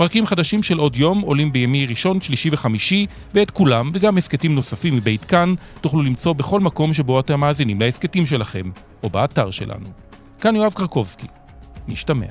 פרקים 0.00 0.26
חדשים 0.26 0.62
של 0.62 0.78
עוד 0.78 0.96
יום 0.96 1.20
עולים 1.20 1.52
בימי 1.52 1.86
ראשון, 1.86 2.20
שלישי 2.20 2.48
וחמישי, 2.52 3.06
ואת 3.34 3.50
כולם, 3.50 3.90
וגם 3.92 4.18
הסכתים 4.18 4.54
נוספים 4.54 4.96
מבית 4.96 5.24
כאן, 5.24 5.54
תוכלו 5.80 6.02
למצוא 6.02 6.32
בכל 6.32 6.60
מקום 6.60 6.94
שבו 6.94 7.20
אתם 7.20 7.40
מאזינים 7.40 7.80
להסכתים 7.80 8.26
שלכם, 8.26 8.70
או 9.02 9.10
באתר 9.10 9.50
שלנו. 9.50 9.86
כאן 10.40 10.56
יואב 10.56 10.72
קרקובסקי. 10.72 11.26
נשתמע. 11.88 12.26